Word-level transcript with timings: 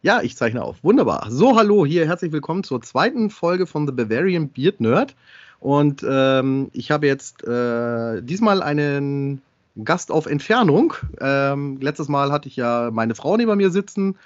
Ja, 0.00 0.22
ich 0.22 0.36
zeichne 0.36 0.62
auf. 0.62 0.84
Wunderbar. 0.84 1.26
So, 1.28 1.56
hallo, 1.56 1.84
hier 1.84 2.06
herzlich 2.06 2.30
willkommen 2.30 2.62
zur 2.62 2.80
zweiten 2.80 3.30
Folge 3.30 3.66
von 3.66 3.84
The 3.84 3.92
Bavarian 3.92 4.48
Beard 4.48 4.80
Nerd. 4.80 5.16
Und 5.58 6.06
ähm, 6.08 6.68
ich 6.72 6.92
habe 6.92 7.08
jetzt 7.08 7.42
äh, 7.42 8.22
diesmal 8.22 8.62
einen 8.62 9.42
Gast 9.82 10.12
auf 10.12 10.26
Entfernung. 10.26 10.94
Ähm, 11.20 11.78
letztes 11.80 12.06
Mal 12.06 12.30
hatte 12.30 12.46
ich 12.48 12.54
ja 12.54 12.90
meine 12.92 13.16
Frau 13.16 13.36
neben 13.36 13.56
mir 13.56 13.70
sitzen 13.70 14.16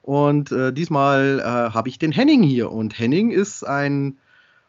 und 0.00 0.50
äh, 0.50 0.72
diesmal 0.72 1.40
äh, 1.40 1.74
habe 1.74 1.90
ich 1.90 1.98
den 1.98 2.12
Henning 2.12 2.42
hier. 2.42 2.72
Und 2.72 2.98
Henning 2.98 3.30
ist 3.30 3.64
ein 3.64 4.16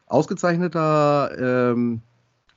ausgezeichneter 0.07 1.71
ähm, 1.71 2.01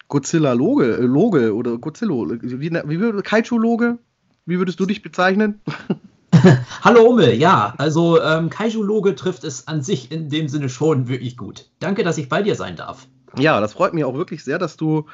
Godzilla-Loge 0.09 0.97
äh, 0.97 1.03
Loge 1.03 1.55
oder 1.55 1.79
Godzilla, 1.79 2.15
wie, 2.43 2.73
wie 2.73 3.23
Kaiju-Loge? 3.23 3.99
Wie 4.45 4.59
würdest 4.59 4.81
du 4.81 4.87
dich 4.87 5.03
bezeichnen? 5.03 5.61
Hallo 6.83 7.03
Umme, 7.03 7.35
ja, 7.35 7.75
also 7.79 8.21
ähm, 8.21 8.51
Kaiju-Loge 8.51 9.15
trifft 9.15 9.45
es 9.45 9.69
an 9.69 9.83
sich 9.83 10.11
in 10.11 10.29
dem 10.29 10.49
Sinne 10.49 10.69
schon 10.69 11.09
wirklich 11.09 11.37
gut. 11.37 11.69
Danke, 11.79 12.03
dass 12.03 12.19
ich 12.19 12.29
bei 12.29 12.43
dir 12.43 12.55
sein 12.55 12.77
darf. 12.77 13.07
Ja, 13.39 13.61
das 13.61 13.73
freut 13.73 13.95
mich 13.95 14.05
auch 14.05 14.15
wirklich 14.15 14.45
sehr, 14.45 14.59
dass 14.59 14.77
du 14.77 15.07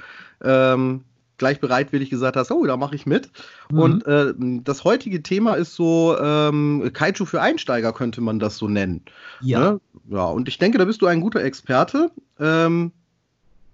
ähm, 0.43 1.05
gleich 1.37 1.61
bereitwillig 1.61 2.11
gesagt 2.11 2.37
hast, 2.37 2.51
oh, 2.51 2.65
da 2.67 2.77
mache 2.77 2.95
ich 2.95 3.07
mit. 3.07 3.31
Mhm. 3.71 3.79
Und 3.79 4.07
äh, 4.07 4.35
das 4.65 4.85
heutige 4.85 5.23
Thema 5.23 5.55
ist 5.55 5.75
so 5.75 6.17
ähm, 6.21 6.91
Kaiju 6.93 7.25
für 7.25 7.41
Einsteiger, 7.41 7.93
könnte 7.93 8.21
man 8.21 8.39
das 8.39 8.57
so 8.57 8.69
nennen. 8.69 9.03
Ja. 9.41 9.73
Ne? 9.73 9.81
Ja, 10.11 10.25
und 10.25 10.49
ich 10.49 10.59
denke, 10.59 10.79
da 10.79 10.85
bist 10.85 11.01
du 11.03 11.07
ein 11.07 11.21
guter 11.21 11.43
Experte. 11.43 12.11
Ähm, 12.41 12.93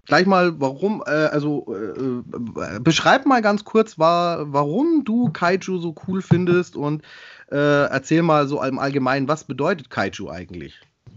gleich 0.04 0.26
mal, 0.26 0.60
warum, 0.60 1.02
äh, 1.06 1.10
also 1.10 1.66
äh, 1.74 2.80
beschreib 2.80 3.26
mal 3.26 3.40
ganz 3.40 3.64
kurz, 3.64 3.98
war, 3.98 4.52
warum 4.52 5.04
du 5.04 5.30
Kaiju 5.30 5.78
so 5.78 5.94
cool 6.06 6.20
findest 6.20 6.76
und 6.76 7.02
äh, 7.54 7.84
erzähl 7.86 8.22
mal 8.22 8.48
so 8.48 8.62
im 8.62 8.78
Allgemeinen, 8.78 9.28
was 9.28 9.44
bedeutet 9.44 9.88
Kaiju 9.88 10.28
eigentlich? 10.28 10.74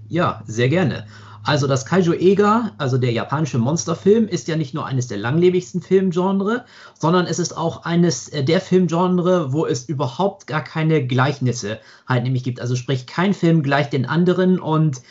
Ja, 0.07 0.43
sehr 0.45 0.69
gerne. 0.69 1.07
Also 1.43 1.66
das 1.66 1.85
Kaiju 1.85 2.13
Ega, 2.13 2.73
also 2.77 2.97
der 2.97 3.11
japanische 3.11 3.57
Monsterfilm, 3.57 4.27
ist 4.27 4.47
ja 4.47 4.55
nicht 4.55 4.73
nur 4.73 4.85
eines 4.85 5.07
der 5.07 5.17
langlebigsten 5.17 5.81
Filmgenre, 5.81 6.66
sondern 6.99 7.25
es 7.25 7.39
ist 7.39 7.57
auch 7.57 7.85
eines 7.85 8.27
äh, 8.27 8.44
der 8.44 8.61
Filmgenre, 8.61 9.52
wo 9.53 9.66
es 9.66 9.85
überhaupt 9.85 10.45
gar 10.45 10.63
keine 10.63 11.07
Gleichnisse 11.07 11.79
halt 12.07 12.23
nämlich 12.23 12.44
gibt. 12.44 12.59
Also 12.59 12.75
sprich, 12.75 13.07
kein 13.07 13.33
Film 13.33 13.63
gleicht 13.63 13.94
den 13.94 14.05
anderen 14.05 14.59
und 14.59 15.01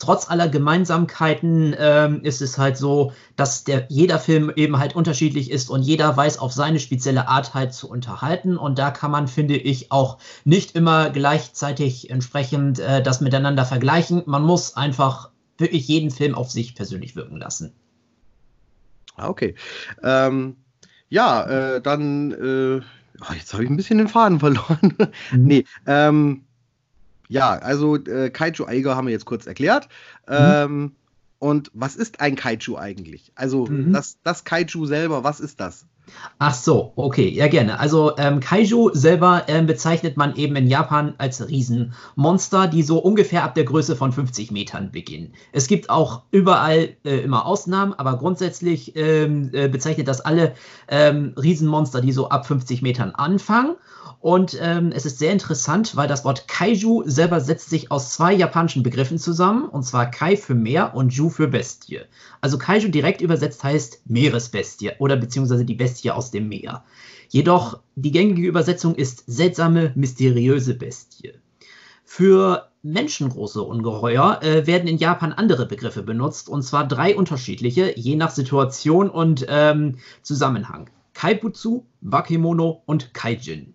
trotz 0.00 0.28
aller 0.28 0.48
Gemeinsamkeiten 0.48 1.76
ähm, 1.78 2.22
ist 2.24 2.42
es 2.42 2.58
halt 2.58 2.76
so, 2.76 3.12
dass 3.36 3.62
der, 3.62 3.86
jeder 3.88 4.18
Film 4.18 4.50
eben 4.56 4.78
halt 4.78 4.96
unterschiedlich 4.96 5.50
ist 5.50 5.70
und 5.70 5.82
jeder 5.82 6.16
weiß 6.16 6.38
auf 6.38 6.52
seine 6.52 6.80
spezielle 6.80 7.28
Art 7.28 7.54
halt 7.54 7.72
zu 7.72 7.88
unterhalten. 7.88 8.56
Und 8.56 8.78
da 8.78 8.90
kann 8.90 9.12
man, 9.12 9.28
finde 9.28 9.56
ich, 9.56 9.92
auch 9.92 10.18
nicht 10.44 10.74
immer 10.74 11.10
gleichzeitig 11.10 12.10
entsprechend 12.10 12.80
äh, 12.80 13.02
das 13.02 13.20
miteinander 13.20 13.64
vergleichen. 13.64 14.22
Man 14.26 14.42
muss 14.42 14.76
einfach 14.76 15.30
wirklich 15.58 15.86
jeden 15.86 16.10
Film 16.10 16.34
auf 16.34 16.50
sich 16.50 16.74
persönlich 16.74 17.14
wirken 17.14 17.36
lassen. 17.36 17.74
Ah, 19.16 19.28
okay. 19.28 19.54
Ähm, 20.02 20.56
ja, 21.10 21.44
äh, 21.44 21.82
dann, 21.82 22.32
äh, 22.32 22.80
oh, 23.20 23.32
jetzt 23.34 23.52
habe 23.52 23.64
ich 23.64 23.70
ein 23.70 23.76
bisschen 23.76 23.98
den 23.98 24.08
Faden 24.08 24.40
verloren. 24.40 24.96
Nee, 25.36 25.64
ähm, 25.86 26.46
ja, 27.30 27.50
also 27.50 27.96
äh, 27.96 28.28
Kaiju 28.28 28.66
Eiger 28.66 28.96
haben 28.96 29.06
wir 29.06 29.12
jetzt 29.12 29.24
kurz 29.24 29.46
erklärt. 29.46 29.88
Mhm. 30.28 30.34
Ähm, 30.36 30.92
und 31.38 31.70
was 31.72 31.96
ist 31.96 32.20
ein 32.20 32.36
Kaiju 32.36 32.76
eigentlich? 32.76 33.32
Also 33.34 33.66
mhm. 33.66 33.92
das, 33.92 34.18
das 34.22 34.44
Kaiju 34.44 34.84
selber, 34.84 35.24
was 35.24 35.40
ist 35.40 35.60
das? 35.60 35.86
Ach 36.40 36.54
so, 36.54 36.92
okay, 36.96 37.28
ja 37.28 37.46
gerne. 37.46 37.78
Also 37.78 38.16
ähm, 38.16 38.40
Kaiju 38.40 38.90
selber 38.94 39.44
ähm, 39.46 39.66
bezeichnet 39.66 40.16
man 40.16 40.34
eben 40.34 40.56
in 40.56 40.66
Japan 40.66 41.14
als 41.18 41.46
Riesenmonster, 41.46 42.66
die 42.66 42.82
so 42.82 42.98
ungefähr 42.98 43.44
ab 43.44 43.54
der 43.54 43.64
Größe 43.64 43.94
von 43.94 44.10
50 44.12 44.50
Metern 44.50 44.90
beginnen. 44.90 45.34
Es 45.52 45.68
gibt 45.68 45.88
auch 45.88 46.22
überall 46.32 46.96
äh, 47.04 47.18
immer 47.20 47.46
Ausnahmen, 47.46 47.94
aber 47.94 48.18
grundsätzlich 48.18 48.96
ähm, 48.96 49.50
äh, 49.52 49.68
bezeichnet 49.68 50.08
das 50.08 50.20
alle 50.20 50.54
ähm, 50.88 51.34
Riesenmonster, 51.40 52.00
die 52.00 52.12
so 52.12 52.28
ab 52.28 52.44
50 52.44 52.82
Metern 52.82 53.12
anfangen. 53.12 53.76
Und 54.20 54.58
ähm, 54.60 54.92
es 54.94 55.06
ist 55.06 55.18
sehr 55.18 55.32
interessant, 55.32 55.96
weil 55.96 56.06
das 56.06 56.26
Wort 56.26 56.46
Kaiju 56.46 57.04
selber 57.06 57.40
setzt 57.40 57.70
sich 57.70 57.90
aus 57.90 58.12
zwei 58.12 58.34
japanischen 58.34 58.82
Begriffen 58.82 59.18
zusammen, 59.18 59.66
und 59.66 59.82
zwar 59.82 60.10
Kai 60.10 60.36
für 60.36 60.54
Meer 60.54 60.94
und 60.94 61.14
Ju 61.14 61.30
für 61.30 61.48
Bestie. 61.48 62.00
Also 62.42 62.58
Kaiju 62.58 62.90
direkt 62.90 63.22
übersetzt 63.22 63.64
heißt 63.64 64.02
Meeresbestie 64.04 64.92
oder 64.98 65.16
beziehungsweise 65.16 65.64
die 65.64 65.74
Bestie 65.74 66.10
aus 66.10 66.30
dem 66.30 66.50
Meer. 66.50 66.84
Jedoch 67.30 67.80
die 67.94 68.10
gängige 68.10 68.46
Übersetzung 68.46 68.94
ist 68.94 69.24
seltsame, 69.26 69.92
mysteriöse 69.94 70.74
Bestie. 70.74 71.32
Für 72.04 72.68
menschengroße 72.82 73.62
Ungeheuer 73.62 74.42
äh, 74.42 74.66
werden 74.66 74.88
in 74.88 74.98
Japan 74.98 75.32
andere 75.32 75.64
Begriffe 75.64 76.02
benutzt, 76.02 76.50
und 76.50 76.62
zwar 76.62 76.86
drei 76.86 77.16
unterschiedliche, 77.16 77.98
je 77.98 78.16
nach 78.16 78.32
Situation 78.32 79.08
und 79.08 79.46
ähm, 79.48 79.96
Zusammenhang. 80.22 80.90
Kaibutsu, 81.14 81.84
Bakemono 82.02 82.82
und 82.84 83.14
Kaijin. 83.14 83.74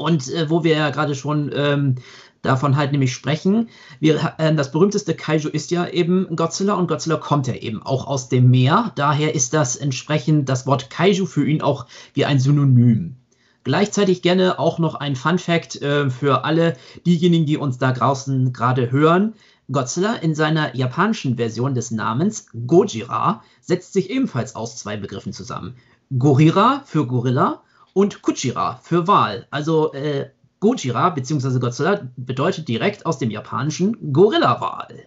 Und 0.00 0.32
äh, 0.32 0.48
wo 0.48 0.64
wir 0.64 0.76
ja 0.76 0.88
gerade 0.88 1.14
schon 1.14 1.50
ähm, 1.54 1.96
davon 2.40 2.76
halt 2.76 2.90
nämlich 2.90 3.12
sprechen, 3.12 3.68
wir, 4.00 4.34
äh, 4.38 4.54
das 4.54 4.72
berühmteste 4.72 5.14
Kaiju 5.14 5.50
ist 5.50 5.70
ja 5.70 5.86
eben 5.86 6.34
Godzilla 6.34 6.72
und 6.72 6.86
Godzilla 6.88 7.18
kommt 7.18 7.46
ja 7.46 7.54
eben 7.54 7.82
auch 7.82 8.06
aus 8.06 8.30
dem 8.30 8.50
Meer. 8.50 8.92
Daher 8.96 9.34
ist 9.34 9.52
das 9.52 9.76
entsprechend 9.76 10.48
das 10.48 10.66
Wort 10.66 10.88
Kaiju 10.88 11.26
für 11.26 11.46
ihn 11.46 11.60
auch 11.60 11.84
wie 12.14 12.24
ein 12.24 12.40
Synonym. 12.40 13.16
Gleichzeitig 13.62 14.22
gerne 14.22 14.58
auch 14.58 14.78
noch 14.78 14.94
ein 14.94 15.16
Fun 15.16 15.38
Fact 15.38 15.82
äh, 15.82 16.08
für 16.08 16.44
alle 16.46 16.78
diejenigen, 17.04 17.44
die 17.44 17.58
uns 17.58 17.76
da 17.76 17.92
draußen 17.92 18.54
gerade 18.54 18.90
hören. 18.90 19.34
Godzilla 19.70 20.14
in 20.14 20.34
seiner 20.34 20.74
japanischen 20.74 21.36
Version 21.36 21.74
des 21.74 21.90
Namens 21.90 22.46
Gojira 22.66 23.42
setzt 23.60 23.92
sich 23.92 24.08
ebenfalls 24.08 24.56
aus 24.56 24.78
zwei 24.78 24.96
Begriffen 24.96 25.34
zusammen. 25.34 25.76
Gorira 26.18 26.84
für 26.86 27.06
Gorilla 27.06 27.60
und 27.92 28.22
Kuchira 28.22 28.80
für 28.82 29.06
Wal. 29.06 29.46
Also 29.50 29.92
äh, 29.92 30.30
Gojira 30.60 31.10
bzw. 31.10 31.58
Godzilla 31.58 32.00
bedeutet 32.16 32.68
direkt 32.68 33.06
aus 33.06 33.18
dem 33.18 33.30
japanischen 33.30 34.12
Gorilla-Wal. 34.12 35.04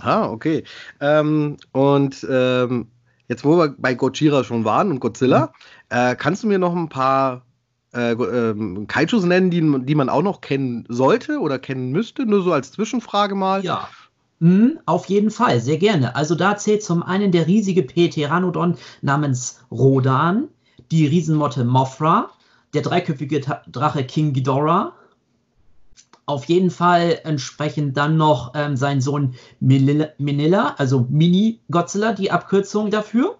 Ah, 0.00 0.28
okay. 0.28 0.64
Ähm, 1.00 1.56
und 1.72 2.26
ähm, 2.30 2.88
jetzt, 3.28 3.44
wo 3.44 3.56
wir 3.56 3.74
bei 3.78 3.94
Gojira 3.94 4.44
schon 4.44 4.64
waren 4.64 4.90
und 4.90 5.00
Godzilla, 5.00 5.52
mhm. 5.90 5.96
äh, 5.96 6.14
kannst 6.14 6.42
du 6.42 6.46
mir 6.46 6.58
noch 6.58 6.76
ein 6.76 6.90
paar 6.90 7.42
äh, 7.94 8.12
äh, 8.12 8.84
Kaijus 8.86 9.24
nennen, 9.24 9.50
die, 9.50 9.84
die 9.86 9.94
man 9.94 10.10
auch 10.10 10.22
noch 10.22 10.42
kennen 10.42 10.84
sollte 10.88 11.40
oder 11.40 11.58
kennen 11.58 11.90
müsste? 11.90 12.26
Nur 12.26 12.42
so 12.42 12.52
als 12.52 12.72
Zwischenfrage 12.72 13.34
mal. 13.34 13.64
Ja. 13.64 13.88
Mhm, 14.38 14.78
auf 14.84 15.06
jeden 15.06 15.30
Fall, 15.30 15.60
sehr 15.60 15.78
gerne. 15.78 16.14
Also 16.14 16.34
da 16.34 16.58
zählt 16.58 16.82
zum 16.82 17.02
einen 17.02 17.32
der 17.32 17.46
riesige 17.46 17.82
P-Pteranodon 17.82 18.76
namens 19.00 19.60
Rodan, 19.70 20.48
die 20.90 21.06
Riesenmotte 21.06 21.64
Mothra, 21.64 22.30
der 22.74 22.82
dreiköpfige 22.82 23.40
Drache 23.40 24.04
King 24.04 24.32
Ghidorah. 24.32 24.92
Auf 26.26 26.46
jeden 26.46 26.70
Fall 26.70 27.20
entsprechend 27.24 27.96
dann 27.96 28.16
noch 28.16 28.52
ähm, 28.54 28.76
sein 28.76 29.00
Sohn 29.00 29.34
Minilla, 29.60 30.74
also 30.76 31.06
Mini-Godzilla, 31.08 32.12
die 32.12 32.32
Abkürzung 32.32 32.90
dafür. 32.90 33.38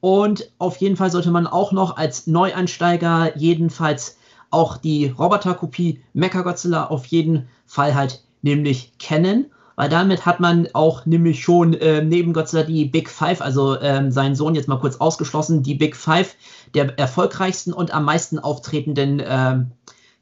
Und 0.00 0.50
auf 0.58 0.78
jeden 0.78 0.96
Fall 0.96 1.10
sollte 1.10 1.30
man 1.30 1.46
auch 1.46 1.72
noch 1.72 1.96
als 1.96 2.26
Neueinsteiger 2.26 3.36
jedenfalls 3.36 4.16
auch 4.50 4.76
die 4.76 5.06
Roboterkopie 5.06 6.02
Mechagodzilla 6.12 6.86
auf 6.86 7.06
jeden 7.06 7.48
Fall 7.66 7.94
halt 7.94 8.24
nämlich 8.42 8.98
kennen 8.98 9.52
weil 9.80 9.88
damit 9.88 10.26
hat 10.26 10.40
man 10.40 10.68
auch 10.74 11.06
nämlich 11.06 11.42
schon 11.42 11.72
äh, 11.72 12.04
neben 12.04 12.34
Godzilla 12.34 12.64
die 12.64 12.84
Big 12.84 13.08
Five, 13.08 13.40
also 13.40 13.80
ähm, 13.80 14.12
seinen 14.12 14.34
Sohn 14.34 14.54
jetzt 14.54 14.68
mal 14.68 14.78
kurz 14.78 14.96
ausgeschlossen, 14.96 15.62
die 15.62 15.74
Big 15.74 15.96
Five 15.96 16.36
der 16.74 16.98
erfolgreichsten 16.98 17.72
und 17.72 17.90
am 17.90 18.04
meisten 18.04 18.38
auftretenden 18.38 19.20
äh, 19.20 19.64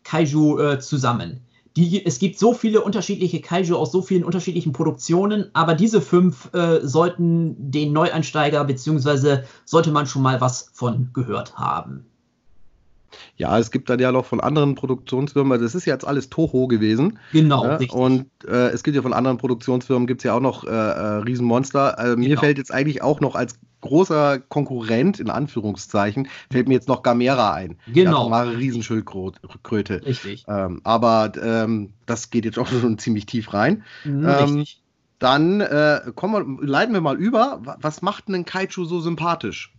Kaiju 0.04 0.60
äh, 0.60 0.78
zusammen. 0.78 1.40
Die, 1.74 2.06
es 2.06 2.20
gibt 2.20 2.38
so 2.38 2.54
viele 2.54 2.82
unterschiedliche 2.82 3.40
Kaiju 3.40 3.74
aus 3.74 3.90
so 3.90 4.00
vielen 4.00 4.22
unterschiedlichen 4.22 4.72
Produktionen, 4.72 5.46
aber 5.54 5.74
diese 5.74 6.00
fünf 6.00 6.54
äh, 6.54 6.78
sollten 6.86 7.56
den 7.72 7.92
Neueinsteiger, 7.92 8.62
beziehungsweise 8.62 9.42
sollte 9.64 9.90
man 9.90 10.06
schon 10.06 10.22
mal 10.22 10.40
was 10.40 10.70
von 10.72 11.10
gehört 11.12 11.58
haben. 11.58 12.07
Ja, 13.36 13.58
es 13.58 13.70
gibt 13.70 13.88
dann 13.90 13.98
ja 13.98 14.12
noch 14.12 14.24
von 14.24 14.40
anderen 14.40 14.74
Produktionsfirmen, 14.74 15.52
also 15.52 15.64
das 15.64 15.74
ist 15.74 15.86
ja 15.86 15.94
jetzt 15.94 16.06
alles 16.06 16.30
Toho 16.30 16.66
gewesen. 16.66 17.18
Genau, 17.32 17.62
richtig. 17.62 17.92
Und 17.92 18.26
äh, 18.46 18.68
es 18.68 18.82
gibt 18.82 18.96
ja 18.96 19.02
von 19.02 19.12
anderen 19.12 19.38
Produktionsfirmen, 19.38 20.06
gibt 20.06 20.20
es 20.20 20.24
ja 20.24 20.34
auch 20.34 20.40
noch 20.40 20.64
äh, 20.64 20.68
äh, 20.70 21.22
Riesenmonster. 21.22 21.98
Also, 21.98 22.16
genau. 22.16 22.28
Mir 22.28 22.38
fällt 22.38 22.58
jetzt 22.58 22.72
eigentlich 22.72 23.02
auch 23.02 23.20
noch 23.20 23.34
als 23.34 23.58
großer 23.80 24.40
Konkurrent, 24.40 25.20
in 25.20 25.30
Anführungszeichen, 25.30 26.28
fällt 26.50 26.68
mir 26.68 26.74
jetzt 26.74 26.88
noch 26.88 27.02
Gamera 27.02 27.54
ein. 27.54 27.76
Genau. 27.92 28.28
Ja, 28.30 28.42
Riesenschildkröte. 28.42 30.04
Richtig. 30.04 30.44
Ähm, 30.48 30.80
aber 30.84 31.32
ähm, 31.40 31.92
das 32.06 32.30
geht 32.30 32.44
jetzt 32.44 32.58
auch 32.58 32.66
schon 32.80 32.98
ziemlich 32.98 33.26
tief 33.26 33.52
rein. 33.54 33.84
Mhm, 34.04 34.28
ähm, 34.28 34.56
richtig. 34.56 34.82
Dann 35.18 35.60
äh, 35.60 36.12
kommen 36.14 36.60
wir, 36.60 36.66
leiten 36.66 36.94
wir 36.94 37.00
mal 37.00 37.16
über. 37.16 37.60
Was 37.80 38.02
macht 38.02 38.28
einen 38.28 38.44
Kaiju 38.44 38.84
so 38.84 39.00
sympathisch? 39.00 39.72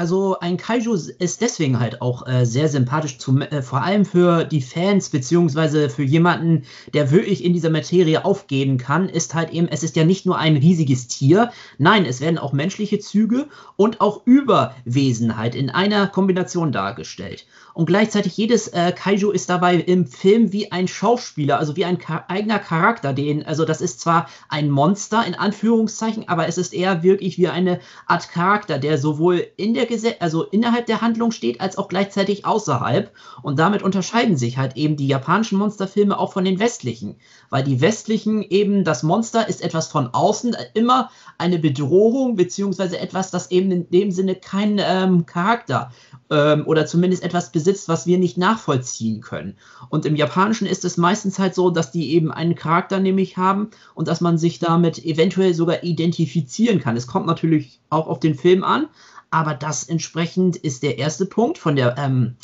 Also 0.00 0.38
ein 0.40 0.56
Kaiju 0.56 0.94
ist 0.94 1.42
deswegen 1.42 1.78
halt 1.78 2.00
auch 2.00 2.26
äh, 2.26 2.46
sehr 2.46 2.70
sympathisch, 2.70 3.18
zum, 3.18 3.42
äh, 3.42 3.60
vor 3.60 3.82
allem 3.82 4.06
für 4.06 4.44
die 4.44 4.62
Fans, 4.62 5.10
beziehungsweise 5.10 5.90
für 5.90 6.04
jemanden, 6.04 6.62
der 6.94 7.10
wirklich 7.10 7.44
in 7.44 7.52
dieser 7.52 7.68
Materie 7.68 8.24
aufgehen 8.24 8.78
kann, 8.78 9.10
ist 9.10 9.34
halt 9.34 9.50
eben, 9.50 9.68
es 9.68 9.82
ist 9.82 9.96
ja 9.96 10.04
nicht 10.04 10.24
nur 10.24 10.38
ein 10.38 10.56
riesiges 10.56 11.06
Tier, 11.06 11.52
nein, 11.76 12.06
es 12.06 12.22
werden 12.22 12.38
auch 12.38 12.54
menschliche 12.54 12.98
Züge 12.98 13.48
und 13.76 14.00
auch 14.00 14.22
Überwesen 14.24 15.36
halt 15.36 15.54
in 15.54 15.68
einer 15.68 16.06
Kombination 16.06 16.72
dargestellt. 16.72 17.44
Und 17.74 17.84
gleichzeitig 17.84 18.36
jedes 18.36 18.68
äh, 18.68 18.92
Kaiju 18.92 19.30
ist 19.30 19.50
dabei 19.50 19.76
im 19.76 20.06
Film 20.06 20.52
wie 20.52 20.72
ein 20.72 20.88
Schauspieler, 20.88 21.58
also 21.58 21.76
wie 21.76 21.84
ein 21.84 21.98
Ka 21.98 22.24
eigener 22.28 22.58
Charakter, 22.58 23.12
den, 23.12 23.44
also 23.44 23.66
das 23.66 23.82
ist 23.82 24.00
zwar 24.00 24.28
ein 24.48 24.70
Monster 24.70 25.26
in 25.26 25.34
Anführungszeichen, 25.34 26.26
aber 26.26 26.48
es 26.48 26.56
ist 26.56 26.72
eher 26.72 27.02
wirklich 27.02 27.36
wie 27.36 27.48
eine 27.48 27.80
Art 28.06 28.30
Charakter, 28.30 28.78
der 28.78 28.96
sowohl 28.96 29.46
in 29.56 29.74
der 29.74 29.89
Also 30.20 30.44
innerhalb 30.44 30.86
der 30.86 31.00
Handlung 31.00 31.32
steht, 31.32 31.60
als 31.60 31.78
auch 31.78 31.88
gleichzeitig 31.88 32.44
außerhalb. 32.44 33.12
Und 33.42 33.58
damit 33.58 33.82
unterscheiden 33.82 34.36
sich 34.36 34.58
halt 34.58 34.76
eben 34.76 34.96
die 34.96 35.06
japanischen 35.06 35.58
Monsterfilme 35.58 36.18
auch 36.18 36.32
von 36.32 36.44
den 36.44 36.58
westlichen. 36.58 37.16
Weil 37.50 37.64
die 37.64 37.80
westlichen 37.80 38.42
eben, 38.42 38.84
das 38.84 39.02
Monster 39.02 39.48
ist 39.48 39.62
etwas 39.62 39.88
von 39.88 40.08
außen, 40.12 40.56
immer 40.74 41.10
eine 41.38 41.58
Bedrohung, 41.58 42.36
beziehungsweise 42.36 42.98
etwas, 42.98 43.30
das 43.30 43.50
eben 43.50 43.70
in 43.70 43.90
dem 43.90 44.10
Sinne 44.10 44.34
keinen 44.34 44.80
ähm, 44.80 45.26
Charakter 45.26 45.90
ähm, 46.30 46.64
oder 46.66 46.86
zumindest 46.86 47.22
etwas 47.22 47.52
besitzt, 47.52 47.88
was 47.88 48.06
wir 48.06 48.18
nicht 48.18 48.38
nachvollziehen 48.38 49.20
können. 49.20 49.56
Und 49.88 50.06
im 50.06 50.16
Japanischen 50.16 50.66
ist 50.66 50.84
es 50.84 50.96
meistens 50.96 51.38
halt 51.38 51.54
so, 51.54 51.70
dass 51.70 51.90
die 51.90 52.12
eben 52.12 52.30
einen 52.30 52.54
Charakter 52.54 53.00
nämlich 53.00 53.36
haben 53.36 53.70
und 53.94 54.08
dass 54.08 54.20
man 54.20 54.38
sich 54.38 54.58
damit 54.58 55.04
eventuell 55.04 55.54
sogar 55.54 55.82
identifizieren 55.82 56.80
kann. 56.80 56.96
Es 56.96 57.06
kommt 57.06 57.26
natürlich 57.26 57.80
auch 57.90 58.06
auf 58.06 58.20
den 58.20 58.34
Film 58.34 58.64
an, 58.64 58.88
aber 59.30 59.54
das 59.54 59.84
entsprechend 59.84 60.56
ist 60.56 60.82
der 60.82 60.98
erste 60.98 61.26
Punkt 61.26 61.58
von 61.58 61.76
der 61.76 61.96
ähm, 61.98 62.36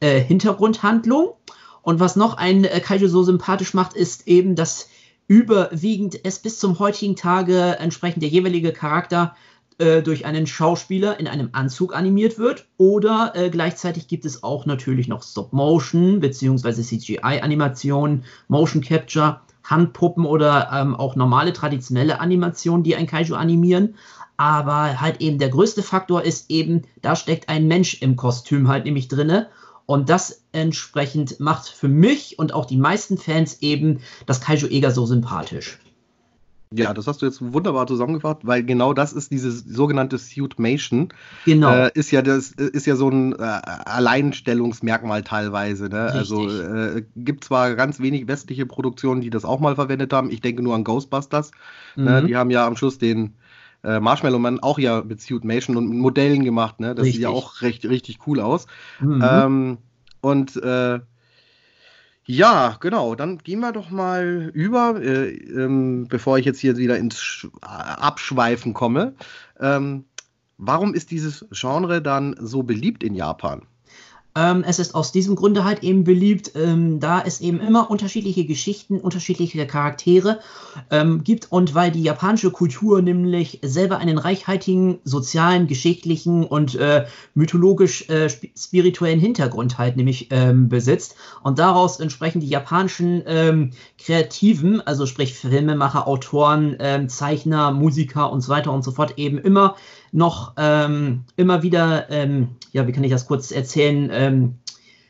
äh, 0.00 0.20
Hintergrundhandlung. 0.20 1.34
Und 1.82 2.00
was 2.00 2.16
noch 2.16 2.36
ein 2.36 2.64
äh, 2.64 2.80
Kaiju 2.80 3.08
so 3.08 3.22
sympathisch 3.22 3.74
macht, 3.74 3.94
ist 3.94 4.28
eben, 4.28 4.54
dass 4.54 4.88
überwiegend 5.28 6.24
es 6.24 6.38
bis 6.38 6.58
zum 6.58 6.78
heutigen 6.78 7.16
Tage 7.16 7.76
entsprechend 7.78 8.22
der 8.22 8.30
jeweilige 8.30 8.72
Charakter 8.72 9.36
äh, 9.78 10.02
durch 10.02 10.26
einen 10.26 10.46
Schauspieler 10.46 11.20
in 11.20 11.28
einem 11.28 11.50
Anzug 11.52 11.94
animiert 11.94 12.38
wird. 12.38 12.66
Oder 12.76 13.32
äh, 13.34 13.48
gleichzeitig 13.48 14.08
gibt 14.08 14.24
es 14.24 14.42
auch 14.42 14.66
natürlich 14.66 15.08
noch 15.08 15.22
Stop-Motion 15.22 16.20
bzw. 16.20 16.82
CGI-Animationen, 16.82 18.24
Motion 18.48 18.82
Capture, 18.82 19.40
Handpuppen 19.62 20.26
oder 20.26 20.70
ähm, 20.72 20.96
auch 20.96 21.16
normale 21.16 21.52
traditionelle 21.52 22.20
Animationen, 22.20 22.82
die 22.82 22.96
ein 22.96 23.06
Kaiju 23.06 23.36
animieren. 23.36 23.94
Aber 24.40 25.02
halt 25.02 25.20
eben 25.20 25.38
der 25.38 25.50
größte 25.50 25.82
Faktor 25.82 26.22
ist 26.22 26.50
eben, 26.50 26.84
da 27.02 27.14
steckt 27.14 27.50
ein 27.50 27.68
Mensch 27.68 28.00
im 28.00 28.16
Kostüm 28.16 28.68
halt 28.68 28.86
nämlich 28.86 29.06
drinne. 29.06 29.50
Und 29.84 30.08
das 30.08 30.44
entsprechend 30.52 31.40
macht 31.40 31.68
für 31.68 31.88
mich 31.88 32.38
und 32.38 32.54
auch 32.54 32.64
die 32.64 32.78
meisten 32.78 33.18
Fans 33.18 33.60
eben 33.60 34.00
das 34.24 34.40
Kaiju 34.40 34.66
Eger 34.68 34.92
so 34.92 35.04
sympathisch. 35.04 35.78
Ja, 36.72 36.94
das 36.94 37.06
hast 37.06 37.20
du 37.20 37.26
jetzt 37.26 37.52
wunderbar 37.52 37.86
zusammengefasst, 37.86 38.38
weil 38.44 38.64
genau 38.64 38.94
das 38.94 39.12
ist 39.12 39.30
dieses 39.30 39.62
sogenannte 39.62 40.16
Suitmation. 40.16 41.12
Genau. 41.44 41.74
Äh, 41.74 41.90
ist 41.92 42.10
ja 42.10 42.22
das 42.22 42.52
ist 42.52 42.86
ja 42.86 42.96
so 42.96 43.10
ein 43.10 43.34
äh, 43.34 43.42
Alleinstellungsmerkmal 43.42 45.22
teilweise. 45.22 45.90
Ne? 45.90 46.00
Also 46.00 46.48
äh, 46.48 47.04
gibt 47.14 47.44
zwar 47.44 47.74
ganz 47.74 48.00
wenig 48.00 48.26
westliche 48.26 48.64
Produktionen, 48.64 49.20
die 49.20 49.28
das 49.28 49.44
auch 49.44 49.60
mal 49.60 49.74
verwendet 49.74 50.14
haben. 50.14 50.30
Ich 50.30 50.40
denke 50.40 50.62
nur 50.62 50.74
an 50.74 50.84
Ghostbusters. 50.84 51.50
Ne? 51.94 52.02
Mhm. 52.02 52.04
Ne? 52.04 52.26
Die 52.28 52.36
haben 52.36 52.50
ja 52.50 52.66
am 52.66 52.76
Schluss 52.76 52.96
den 52.96 53.34
äh, 53.84 54.00
Marshmallow 54.00 54.38
Man 54.38 54.60
auch 54.60 54.78
ja 54.78 55.02
mit 55.02 55.20
Suitmation 55.20 55.76
und 55.76 55.88
mit 55.88 55.98
Modellen 55.98 56.44
gemacht, 56.44 56.80
ne? 56.80 56.94
Das 56.94 57.04
richtig. 57.04 57.16
sieht 57.16 57.22
ja 57.22 57.28
auch 57.30 57.62
recht, 57.62 57.84
richtig 57.86 58.26
cool 58.26 58.40
aus. 58.40 58.66
Mhm. 59.00 59.24
Ähm, 59.24 59.78
und 60.20 60.56
äh, 60.56 61.00
ja, 62.24 62.76
genau, 62.78 63.14
dann 63.14 63.38
gehen 63.38 63.60
wir 63.60 63.72
doch 63.72 63.90
mal 63.90 64.50
über, 64.54 65.02
äh, 65.02 65.30
ähm, 65.30 66.06
bevor 66.08 66.38
ich 66.38 66.44
jetzt 66.44 66.60
hier 66.60 66.76
wieder 66.76 66.96
ins 66.96 67.20
Sch 67.20 67.48
Abschweifen 67.60 68.72
komme. 68.72 69.14
Ähm, 69.58 70.04
warum 70.58 70.94
ist 70.94 71.10
dieses 71.10 71.44
Genre 71.50 72.00
dann 72.00 72.36
so 72.38 72.62
beliebt 72.62 73.02
in 73.02 73.14
Japan? 73.14 73.62
Ähm, 74.36 74.64
es 74.66 74.78
ist 74.78 74.94
aus 74.94 75.10
diesem 75.10 75.34
Grunde 75.34 75.64
halt 75.64 75.82
eben 75.82 76.04
beliebt, 76.04 76.52
ähm, 76.54 77.00
da 77.00 77.20
es 77.20 77.40
eben 77.40 77.60
immer 77.60 77.90
unterschiedliche 77.90 78.44
Geschichten, 78.44 79.00
unterschiedliche 79.00 79.66
Charaktere 79.66 80.38
ähm, 80.90 81.24
gibt 81.24 81.50
und 81.50 81.74
weil 81.74 81.90
die 81.90 82.02
japanische 82.02 82.50
Kultur 82.50 83.02
nämlich 83.02 83.58
selber 83.62 83.98
einen 83.98 84.18
reichhaltigen 84.18 85.00
sozialen, 85.04 85.66
geschichtlichen 85.66 86.44
und 86.44 86.76
äh, 86.76 87.06
mythologisch 87.34 88.08
äh, 88.08 88.28
Hintergrund 89.18 89.78
halt 89.78 89.96
nämlich 89.96 90.28
ähm, 90.30 90.68
besitzt 90.68 91.16
und 91.42 91.58
daraus 91.58 91.98
entsprechend 91.98 92.42
die 92.44 92.48
japanischen 92.48 93.22
ähm, 93.26 93.70
Kreativen, 93.98 94.80
also 94.86 95.06
sprich 95.06 95.34
Filmemacher, 95.34 96.06
Autoren, 96.06 96.76
ähm, 96.78 97.08
Zeichner, 97.08 97.72
Musiker 97.72 98.30
und 98.30 98.42
so 98.42 98.50
weiter 98.50 98.72
und 98.72 98.84
so 98.84 98.92
fort 98.92 99.14
eben 99.16 99.38
immer 99.38 99.74
noch 100.12 100.54
ähm, 100.56 101.24
immer 101.36 101.62
wieder, 101.62 102.10
ähm, 102.10 102.56
ja, 102.72 102.86
wie 102.86 102.92
kann 102.92 103.04
ich 103.04 103.12
das 103.12 103.26
kurz 103.26 103.50
erzählen, 103.50 104.10
ähm, 104.12 104.54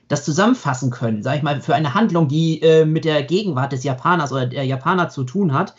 das 0.09 0.25
zusammenfassen 0.25 0.91
können, 0.91 1.23
sage 1.23 1.39
ich 1.39 1.43
mal, 1.43 1.61
für 1.61 1.75
eine 1.75 1.95
Handlung, 1.95 2.29
die 2.29 2.61
äh, 2.63 2.85
mit 2.85 3.05
der 3.05 3.23
Gegenwart 3.23 3.73
des 3.73 3.85
Japaners 3.85 4.33
oder 4.33 4.47
der 4.47 4.65
Japaner 4.65 5.09
zu 5.09 5.25
tun 5.25 5.53
hat, 5.53 5.75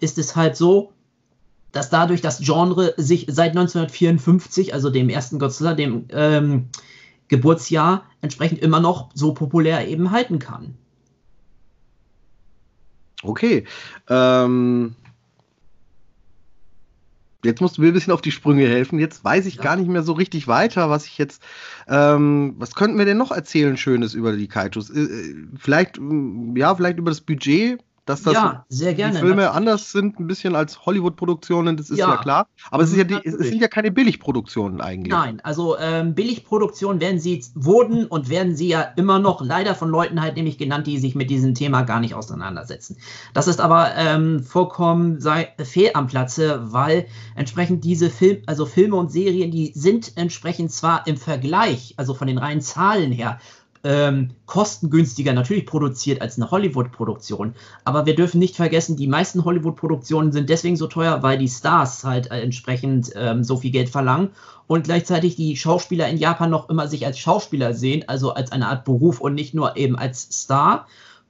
ist 0.00 0.18
es 0.18 0.34
halt 0.34 0.56
so, 0.56 0.92
dass 1.70 1.90
dadurch 1.90 2.20
das 2.20 2.38
Genre 2.38 2.94
sich 2.96 3.26
seit 3.28 3.50
1954, 3.50 4.72
also 4.72 4.90
dem 4.90 5.08
ersten 5.08 5.38
Godzilla, 5.38 5.74
dem 5.74 6.06
ähm, 6.10 6.68
Geburtsjahr, 7.28 8.04
entsprechend 8.20 8.60
immer 8.60 8.80
noch 8.80 9.10
so 9.12 9.34
populär 9.34 9.86
eben 9.88 10.10
halten 10.10 10.38
kann. 10.38 10.76
Okay. 13.22 13.64
Ähm, 14.08 14.94
Jetzt 17.44 17.60
musst 17.60 17.76
du 17.76 17.82
mir 17.82 17.88
ein 17.88 17.94
bisschen 17.94 18.12
auf 18.12 18.22
die 18.22 18.30
Sprünge 18.30 18.66
helfen. 18.66 18.98
Jetzt 18.98 19.24
weiß 19.24 19.46
ich 19.46 19.56
ja. 19.56 19.62
gar 19.62 19.76
nicht 19.76 19.88
mehr 19.88 20.02
so 20.02 20.12
richtig 20.12 20.48
weiter, 20.48 20.90
was 20.90 21.06
ich 21.06 21.18
jetzt. 21.18 21.42
Ähm, 21.88 22.54
was 22.58 22.74
könnten 22.74 22.98
wir 22.98 23.04
denn 23.04 23.18
noch 23.18 23.30
erzählen 23.30 23.76
Schönes 23.76 24.14
über 24.14 24.32
die 24.32 24.48
Kaijus? 24.48 24.90
Äh, 24.90 25.00
äh 25.00 25.34
vielleicht, 25.58 26.00
ja, 26.56 26.74
vielleicht 26.74 26.98
über 26.98 27.10
das 27.10 27.20
Budget 27.20 27.80
dass 28.04 28.22
das 28.22 28.34
ja, 28.34 28.64
sehr 28.68 28.94
gerne, 28.94 29.14
die 29.14 29.20
Filme 29.20 29.50
anders 29.50 29.90
sind, 29.90 30.20
ein 30.20 30.26
bisschen 30.26 30.54
als 30.54 30.84
Hollywood-Produktionen, 30.84 31.76
das 31.76 31.88
ist 31.88 31.98
ja, 31.98 32.10
ja 32.10 32.16
klar. 32.18 32.46
Aber 32.70 32.82
es, 32.82 32.94
ja 32.94 33.04
die, 33.04 33.18
es, 33.24 33.34
sind 33.34 33.60
ja 33.60 33.68
keine 33.68 33.90
Billigproduktionen 33.90 34.80
eigentlich. 34.80 35.10
Nein, 35.10 35.40
also 35.42 35.78
ähm, 35.78 36.14
Billigproduktionen 36.14 37.00
werden 37.00 37.18
sie, 37.18 37.42
wurden 37.54 38.06
und 38.06 38.28
werden 38.28 38.56
sie 38.56 38.68
ja 38.68 38.82
immer 38.96 39.18
noch 39.18 39.40
leider 39.40 39.74
von 39.74 39.88
Leuten 39.88 40.20
halt 40.20 40.36
nämlich 40.36 40.58
genannt, 40.58 40.86
die 40.86 40.98
sich 40.98 41.14
mit 41.14 41.30
diesem 41.30 41.54
Thema 41.54 41.82
gar 41.82 42.00
nicht 42.00 42.14
auseinandersetzen. 42.14 42.98
Das 43.32 43.48
ist 43.48 43.60
aber 43.60 43.94
ähm, 43.96 44.42
vollkommen 44.42 45.20
sei, 45.20 45.48
fehl 45.62 45.90
am 45.94 46.06
Platze, 46.06 46.60
weil 46.72 47.06
entsprechend 47.36 47.84
diese 47.84 48.10
Film, 48.10 48.42
also 48.46 48.66
Filme 48.66 48.96
und 48.96 49.10
Serien, 49.10 49.50
die 49.50 49.72
sind 49.74 50.12
entsprechend 50.16 50.72
zwar 50.72 51.06
im 51.06 51.16
Vergleich, 51.16 51.94
also 51.96 52.12
von 52.12 52.26
den 52.26 52.38
reinen 52.38 52.60
Zahlen 52.60 53.12
her, 53.12 53.38
ähm, 53.84 54.30
kostengünstiger 54.46 55.32
natürlich 55.34 55.66
produziert 55.66 56.22
als 56.22 56.36
eine 56.36 56.50
Hollywood-Produktion. 56.50 57.54
Aber 57.84 58.06
wir 58.06 58.14
dürfen 58.14 58.38
nicht 58.38 58.56
vergessen, 58.56 58.96
die 58.96 59.06
meisten 59.06 59.44
Hollywood-Produktionen 59.44 60.32
sind 60.32 60.48
deswegen 60.48 60.76
so 60.76 60.86
teuer, 60.86 61.22
weil 61.22 61.38
die 61.38 61.48
Stars 61.48 62.02
halt 62.02 62.30
entsprechend 62.30 63.12
ähm, 63.14 63.44
so 63.44 63.58
viel 63.58 63.70
Geld 63.70 63.90
verlangen 63.90 64.30
und 64.66 64.84
gleichzeitig 64.84 65.36
die 65.36 65.56
Schauspieler 65.56 66.08
in 66.08 66.16
Japan 66.16 66.50
noch 66.50 66.70
immer 66.70 66.88
sich 66.88 67.04
als 67.04 67.18
Schauspieler 67.18 67.74
sehen, 67.74 68.04
also 68.08 68.32
als 68.32 68.50
eine 68.50 68.68
Art 68.68 68.84
Beruf 68.84 69.20
und 69.20 69.34
nicht 69.34 69.54
nur 69.54 69.76
eben 69.76 69.96
als 69.96 70.22
Star. 70.32 70.86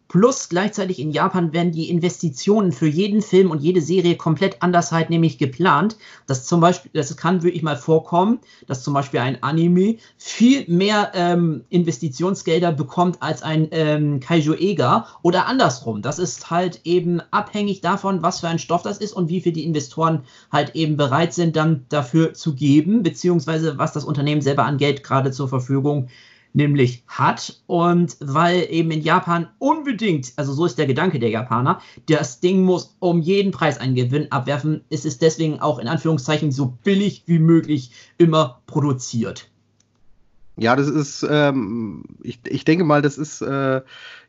Plus 0.09 0.49
gleichzeitig 0.49 1.01
in 1.01 1.11
Japan 1.11 1.53
werden 1.53 1.73
die 1.73 1.89
Investitionen 1.89 2.73
für 2.73 2.87
jeden 2.87 3.23
Film 3.23 3.51
und 3.51 3.63
jede 3.63 3.81
Serie 3.81 4.17
komplett 4.17 4.63
anders 4.63 4.93
halt 4.93 5.11
nämlich 5.11 5.39
geplant. 5.39 5.97
Das 6.27 6.45
zum 6.45 6.61
Beispiel, 6.61 6.91
das 6.95 7.17
kann 7.17 7.43
wirklich 7.43 7.63
mal 7.63 7.77
vorkommen, 7.77 8.39
dass 8.67 8.83
zum 8.83 8.95
Beispiel 8.95 9.21
ein 9.21 9.43
Anime 9.43 9.97
viel 10.17 10.67
mehr 10.69 11.13
ähm, 11.15 11.65
Investitionsgelder 11.71 12.71
bekommt 12.73 13.23
als 13.23 13.43
ein 13.43 13.69
ähm, 13.71 14.21
Kaiju 14.21 14.55
Ega 14.55 15.09
oder 15.23 15.47
andersrum. 15.47 16.03
Das 16.03 16.19
ist 16.19 16.51
halt 16.51 16.83
eben 16.85 17.21
abhängig 17.31 17.81
davon, 17.81 18.23
was 18.23 18.41
für 18.41 18.49
ein 18.49 18.59
Stoff 18.59 18.83
das 18.83 18.99
ist 18.99 19.15
und 19.15 19.31
wie 19.31 19.41
viel 19.41 19.53
die 19.53 19.65
Investoren 19.65 20.25
halt 20.53 20.77
eben 20.77 20.97
bereit 20.97 21.33
sind, 21.33 21.57
dann 21.57 21.87
dafür 21.89 22.35
zu 22.35 22.55
geben, 22.55 23.03
beziehungsweise 23.03 23.79
was 23.79 23.93
das 23.93 24.05
Unternehmen 24.05 24.43
selber 24.43 24.65
an 24.65 24.77
Geld 24.77 25.03
gerade 25.03 25.31
zur 25.31 25.49
Verfügung 25.49 26.05
hat 26.05 26.34
nämlich 26.55 27.05
hat. 27.07 27.61
Und 27.67 28.17
weil 28.21 28.67
eben 28.71 28.91
in 28.91 29.03
Japan 29.03 29.49
unbedingt, 29.59 30.33
also 30.37 30.55
so 30.55 30.65
ist 30.65 30.79
der 30.79 30.87
Gedanke 30.87 31.19
der 31.19 31.29
Japaner, 31.29 31.81
das 32.07 32.41
Ding 32.41 32.63
muss 32.63 32.97
um 33.01 33.21
jeden 33.21 33.53
Preis 33.53 33.79
einen 33.79 33.95
Gewinn 33.95 34.33
abwerfen, 34.33 34.83
ist 34.89 35.05
es 35.05 35.19
deswegen 35.19 35.61
auch 35.61 35.79
in 35.79 35.89
Anführungszeichen 35.89 36.53
so 36.53 36.79
billig 36.83 37.25
wie 37.27 37.39
möglich 37.39 37.91
immer 38.17 38.63
produziert. 38.67 39.51
Ja, 40.57 40.77
das 40.77 40.87
ist, 40.87 41.27
ähm, 41.29 42.05
ich, 42.23 42.39
ich 42.47 42.65
denke 42.65 42.85
mal, 42.85 43.03
das 43.03 43.19
ist 43.19 43.43
äh, 43.43 43.83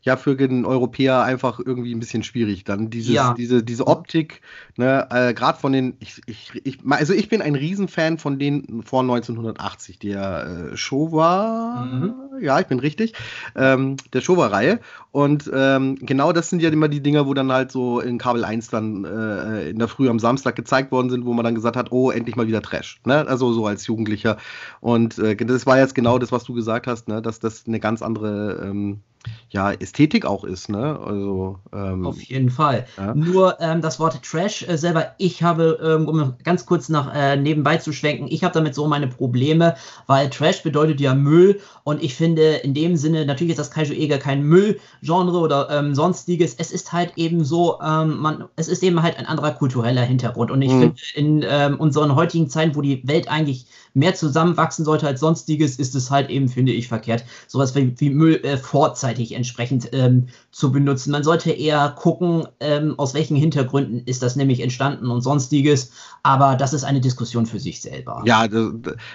ja 0.06 0.18
für 0.18 0.36
den 0.36 0.66
Europäer 0.66 1.24
einfach 1.24 1.60
irgendwie 1.60 1.94
ein 1.94 2.00
bisschen 2.00 2.24
schwierig. 2.24 2.64
Dann 2.64 2.92
dieses, 2.92 3.14
ja. 3.14 3.34
diese, 3.34 3.64
diese 3.64 3.88
Optik, 3.88 4.42
ne, 4.78 5.08
äh, 5.10 5.34
gerade 5.34 5.60
von 5.60 5.74
den, 5.74 5.98
ich, 6.00 6.22
ich, 6.28 6.52
ich, 6.64 6.78
also 6.88 7.14
ich 7.14 7.28
bin 7.28 7.42
ein 7.42 7.56
Riesenfan 7.56 8.20
von 8.20 8.38
denen 8.38 8.84
vor 8.84 9.02
1980, 9.02 9.98
der 9.98 10.72
äh, 10.74 10.78
Showa, 10.78 11.88
mhm. 11.92 12.14
ja, 12.40 12.60
ich 12.60 12.68
bin 12.68 12.80
richtig, 12.80 13.14
ähm, 13.56 13.98
der 14.14 14.22
Showa-Reihe. 14.22 14.80
Und 15.12 15.50
ähm, 15.52 15.96
genau 16.00 16.34
das 16.34 16.52
sind 16.52 16.62
ja 16.62 16.70
immer 16.70 16.88
die 16.88 17.02
Dinger, 17.02 17.26
wo 17.26 17.34
dann 17.34 17.52
halt 17.52 17.72
so 17.72 18.00
in 18.00 18.20
Kabel 18.20 18.46
1 18.46 18.70
dann 18.70 19.06
äh, 19.06 19.70
in 19.70 19.80
der 19.80 19.88
Früh 19.88 20.08
am 20.08 20.20
Samstag 20.20 20.56
gezeigt 20.56 20.92
worden 20.92 21.10
sind, 21.10 21.26
wo 21.26 21.34
man 21.34 21.44
dann 21.44 21.56
gesagt 21.56 21.78
hat, 21.78 21.92
oh, 21.92 22.12
endlich 22.12 22.36
mal 22.36 22.48
wieder 22.48 22.62
Trash. 22.62 23.00
Ne? 23.06 23.28
Also 23.28 23.54
so 23.54 23.66
als 23.66 23.88
Jugendlicher. 23.88 24.38
Und 24.82 25.18
äh, 25.18 25.36
das 25.36 25.66
war 25.66 25.80
jetzt 25.80 25.96
genau 25.96 26.20
das, 26.20 26.32
was 26.32 26.44
du 26.44 26.54
gesagt 26.54 26.86
hast, 26.86 27.08
ne? 27.08 27.24
dass 27.24 27.40
das 27.40 27.66
eine 27.66 27.80
ganz 27.80 28.04
andere 28.04 28.62
ähm, 28.64 29.02
ja, 29.50 29.72
Ästhetik 29.72 30.26
auch 30.26 30.44
ist, 30.44 30.70
ne? 30.70 31.00
Also, 31.00 31.60
ähm, 31.74 32.06
Auf 32.06 32.22
jeden 32.22 32.50
Fall. 32.50 32.86
Ja. 32.98 33.16
Nur 33.16 33.60
ähm, 33.62 33.82
das 33.82 34.00
Wort 34.00 34.22
Trash 34.24 34.68
äh, 34.68 34.78
selber, 34.78 35.14
ich 35.18 35.44
habe, 35.44 35.80
ähm, 35.82 36.08
um 36.08 36.34
ganz 36.44 36.66
kurz 36.66 36.90
nach 36.90 37.14
äh, 37.16 37.38
nebenbei 37.38 37.78
zu 37.78 37.94
schwenken, 37.94 38.28
ich 38.30 38.44
habe 38.44 38.54
damit 38.54 38.76
so 38.76 38.88
meine 38.88 39.08
Probleme, 39.08 39.76
weil 40.08 40.30
Trash 40.30 40.64
bedeutet 40.64 41.00
ja 41.00 41.16
Müll 41.16 41.62
und 41.84 42.04
ich 42.04 42.16
finde 42.16 42.56
in 42.56 42.74
dem 42.74 42.98
Sinne, 42.98 43.26
natürlich 43.26 43.52
ist 43.52 43.60
das 43.60 43.72
Kaiju 43.72 43.94
Eger 43.94 44.18
kein 44.18 44.44
Müllgenre 44.44 45.40
oder 45.40 45.70
ähm, 45.70 45.96
sonstiges, 45.96 46.56
es 46.56 46.72
ist 46.72 46.92
halt 46.92 47.14
eben 47.16 47.46
so, 47.46 47.80
ähm, 47.82 48.18
man, 48.18 48.46
es 48.56 48.68
ist 48.68 48.84
eben 48.84 49.02
halt 49.02 49.18
ein 49.18 49.26
anderer 49.26 49.52
kultureller 49.52 50.04
Hintergrund 50.04 50.52
und 50.52 50.62
ich 50.62 50.72
mhm. 50.72 50.82
finde 50.82 51.02
in 51.16 51.46
ähm, 51.48 51.80
unseren 51.80 52.16
heutigen 52.16 52.50
Zeiten, 52.50 52.76
wo 52.76 52.82
die 52.82 53.08
Welt 53.08 53.30
eigentlich 53.30 53.68
mehr 53.96 54.14
zusammenwachsen 54.14 54.86
sollte 54.86 55.08
als 55.08 55.22
sonstiges, 55.22 55.78
ist 55.78 55.96
es 55.96 56.12
halt 56.12 56.30
eben, 56.30 56.50
finde 56.50 56.74
ich, 56.74 56.88
verkehrt, 56.88 57.24
sowas 57.48 57.74
wie, 57.76 57.94
wie 57.98 58.10
Müll 58.10 58.36
äh, 58.44 58.58
vorzeitig 58.58 59.15
entsprechend 59.16 59.90
ähm, 59.94 60.28
zu 60.52 60.72
benutzen. 60.72 61.12
Man 61.12 61.24
sollte 61.24 61.52
eher 61.52 61.96
gucken, 61.98 62.48
ähm, 62.60 62.96
aus 62.98 63.14
welchen 63.14 63.36
Hintergründen 63.36 64.04
ist 64.06 64.22
das 64.22 64.36
nämlich 64.36 64.62
entstanden 64.62 65.10
und 65.10 65.22
sonstiges, 65.22 65.92
aber 66.24 66.56
das 66.56 66.74
ist 66.74 66.84
eine 66.84 67.02
Diskussion 67.02 67.46
für 67.46 67.60
sich 67.60 67.82
selber. 67.82 68.22
Ja, 68.26 68.48
das, 68.48 68.72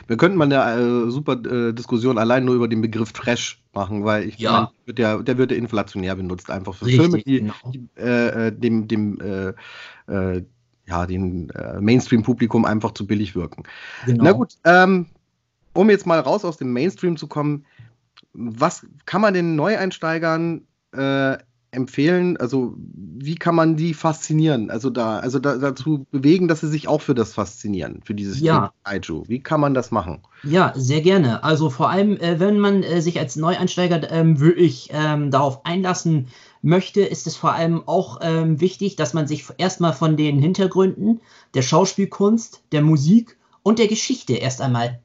wir 0.06 0.16
könnten 0.16 0.38
mal 0.38 0.52
eine 0.52 1.06
äh, 1.06 1.10
super 1.10 1.32
äh, 1.32 1.72
Diskussion 1.72 2.18
allein 2.18 2.44
nur 2.44 2.54
über 2.54 2.68
den 2.68 2.80
Begriff 2.80 3.12
Trash 3.12 3.62
machen, 3.72 4.04
weil 4.04 4.24
ich 4.24 4.38
ja. 4.38 4.52
mein, 4.52 4.68
wird 4.86 4.98
der, 4.98 5.22
der 5.22 5.38
wird 5.38 5.52
inflationär 5.52 6.16
benutzt, 6.16 6.50
einfach 6.50 6.74
für 6.74 6.86
Richtig, 6.86 7.02
Filme, 7.02 7.18
die, 7.18 7.38
genau. 7.40 7.54
die 7.72 7.88
äh, 7.98 8.48
äh 8.48 8.52
dem, 8.52 8.88
dem 8.88 9.20
äh, 9.20 9.52
äh, 10.12 10.44
ja, 10.86 11.06
den 11.06 11.52
Mainstream-Publikum 11.78 12.64
einfach 12.64 12.90
zu 12.90 13.06
billig 13.06 13.36
wirken. 13.36 13.62
Genau. 14.06 14.24
Na 14.24 14.32
gut, 14.32 14.54
ähm, 14.64 15.06
um 15.72 15.90
jetzt 15.90 16.06
mal 16.06 16.18
raus 16.20 16.44
aus 16.44 16.56
dem 16.56 16.72
Mainstream 16.72 17.16
zu 17.16 17.26
kommen, 17.26 17.64
was 18.32 18.86
kann 19.06 19.20
man 19.20 19.34
den 19.34 19.56
Neueinsteigern 19.56 20.66
äh, 20.92 21.38
empfehlen? 21.72 22.36
Also, 22.36 22.74
wie 22.76 23.34
kann 23.34 23.54
man 23.54 23.76
die 23.76 23.94
faszinieren? 23.94 24.70
Also, 24.70 24.90
da, 24.90 25.18
also 25.18 25.38
da, 25.38 25.56
dazu 25.56 26.06
bewegen, 26.10 26.48
dass 26.48 26.60
sie 26.60 26.68
sich 26.68 26.88
auch 26.88 27.00
für 27.00 27.14
das 27.14 27.32
faszinieren, 27.34 28.00
für 28.04 28.14
dieses 28.14 28.40
ja. 28.40 28.72
Kaiju. 28.84 29.24
Wie 29.28 29.42
kann 29.42 29.60
man 29.60 29.74
das 29.74 29.90
machen? 29.90 30.22
Ja, 30.42 30.72
sehr 30.76 31.00
gerne. 31.00 31.44
Also, 31.44 31.70
vor 31.70 31.90
allem, 31.90 32.16
äh, 32.16 32.40
wenn 32.40 32.58
man 32.58 32.82
äh, 32.82 33.00
sich 33.00 33.18
als 33.18 33.36
Neueinsteiger 33.36 34.10
ähm, 34.10 34.40
wirklich 34.40 34.90
ähm, 34.92 35.30
darauf 35.30 35.64
einlassen 35.64 36.28
möchte, 36.62 37.00
ist 37.00 37.26
es 37.26 37.36
vor 37.36 37.52
allem 37.52 37.86
auch 37.86 38.18
ähm, 38.22 38.60
wichtig, 38.60 38.96
dass 38.96 39.14
man 39.14 39.26
sich 39.26 39.46
erstmal 39.58 39.92
von 39.92 40.16
den 40.16 40.38
Hintergründen 40.38 41.20
der 41.54 41.62
Schauspielkunst, 41.62 42.62
der 42.72 42.82
Musik 42.82 43.38
und 43.62 43.78
der 43.78 43.88
Geschichte 43.88 44.34
erst 44.34 44.60
einmal 44.60 45.00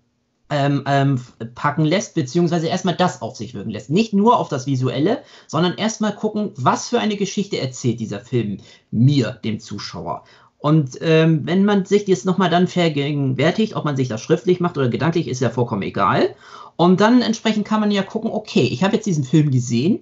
ähm, 0.50 0.84
ähm, 0.86 1.20
packen 1.56 1.86
lässt, 1.86 2.14
beziehungsweise 2.14 2.68
erstmal 2.68 2.96
das 2.96 3.22
auf 3.22 3.36
sich 3.36 3.54
wirken 3.54 3.72
lässt. 3.72 3.90
Nicht 3.90 4.14
nur 4.14 4.40
auf 4.40 4.50
das 4.50 4.68
Visuelle, 4.68 5.24
sondern 5.48 5.76
erstmal 5.76 6.16
gucken, 6.16 6.52
was 6.56 6.90
für 6.90 7.00
eine 7.00 7.18
Geschichte 7.18 7.60
erzählt 7.60 8.00
dieser 8.00 8.20
Film 8.20 8.58
mir, 8.92 9.32
dem 9.44 9.60
Zuschauer. 9.60 10.24
Und 10.58 10.98
ähm, 11.02 11.42
wenn 11.46 11.66
man 11.66 11.86
sich 11.86 12.08
jetzt 12.08 12.26
nochmal 12.26 12.50
dann 12.50 12.68
vergegenwärtigt, 12.68 13.76
ob 13.76 13.86
man 13.86 13.96
sich 13.96 14.08
das 14.08 14.22
schriftlich 14.22 14.60
macht 14.60 14.78
oder 14.78 14.90
gedanklich, 14.90 15.28
ist 15.28 15.42
ja 15.42 15.50
vollkommen 15.50 15.84
egal. 15.84 16.36
Und 16.76 17.02
dann 17.02 17.22
entsprechend 17.22 17.68
kann 17.68 17.82
man 17.82 17.92
ja 17.92 18.04
gucken, 18.04 18.32
okay, 18.32 18.64
ich 18.64 18.84
habe 18.84 18.96
jetzt 18.96 19.06
diesen 19.06 19.24
Film 19.24 19.52
gesehen, 19.52 20.00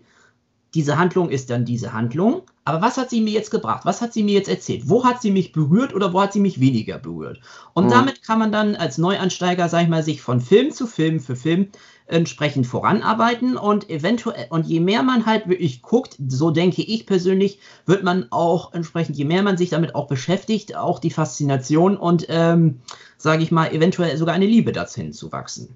diese 0.73 0.97
Handlung 0.97 1.29
ist 1.29 1.49
dann 1.49 1.65
diese 1.65 1.93
Handlung. 1.93 2.41
Aber 2.65 2.81
was 2.81 2.97
hat 2.97 3.09
sie 3.09 3.21
mir 3.21 3.33
jetzt 3.33 3.51
gebracht? 3.51 3.85
Was 3.85 4.01
hat 4.01 4.13
sie 4.13 4.23
mir 4.23 4.33
jetzt 4.33 4.49
erzählt? 4.49 4.83
Wo 4.85 5.03
hat 5.03 5.21
sie 5.21 5.31
mich 5.31 5.51
berührt 5.51 5.93
oder 5.93 6.13
wo 6.13 6.21
hat 6.21 6.33
sie 6.33 6.39
mich 6.39 6.59
weniger 6.59 6.97
berührt? 6.97 7.41
Und 7.73 7.85
mhm. 7.85 7.89
damit 7.89 8.23
kann 8.23 8.39
man 8.39 8.51
dann 8.51 8.75
als 8.75 8.97
Neuansteiger, 8.97 9.67
sag 9.69 9.83
ich 9.83 9.89
mal, 9.89 10.03
sich 10.03 10.21
von 10.21 10.39
Film 10.39 10.71
zu 10.71 10.87
Film 10.87 11.19
für 11.19 11.35
Film 11.35 11.67
entsprechend 12.05 12.67
voranarbeiten 12.67 13.57
und 13.57 13.89
eventuell, 13.89 14.47
und 14.49 14.65
je 14.65 14.79
mehr 14.79 15.03
man 15.03 15.25
halt 15.25 15.47
wirklich 15.47 15.81
guckt, 15.81 16.17
so 16.27 16.51
denke 16.51 16.81
ich 16.81 17.05
persönlich, 17.05 17.59
wird 17.85 18.03
man 18.03 18.27
auch 18.29 18.73
entsprechend, 18.73 19.17
je 19.17 19.25
mehr 19.25 19.43
man 19.43 19.57
sich 19.57 19.69
damit 19.69 19.95
auch 19.95 20.07
beschäftigt, 20.07 20.75
auch 20.75 20.99
die 20.99 21.11
Faszination 21.11 21.97
und, 21.97 22.25
ähm, 22.29 22.79
sage 23.17 23.43
ich 23.43 23.51
mal, 23.51 23.71
eventuell 23.71 24.17
sogar 24.17 24.35
eine 24.35 24.45
Liebe 24.45 24.71
dazu 24.71 25.01
hinzuwachsen. 25.01 25.75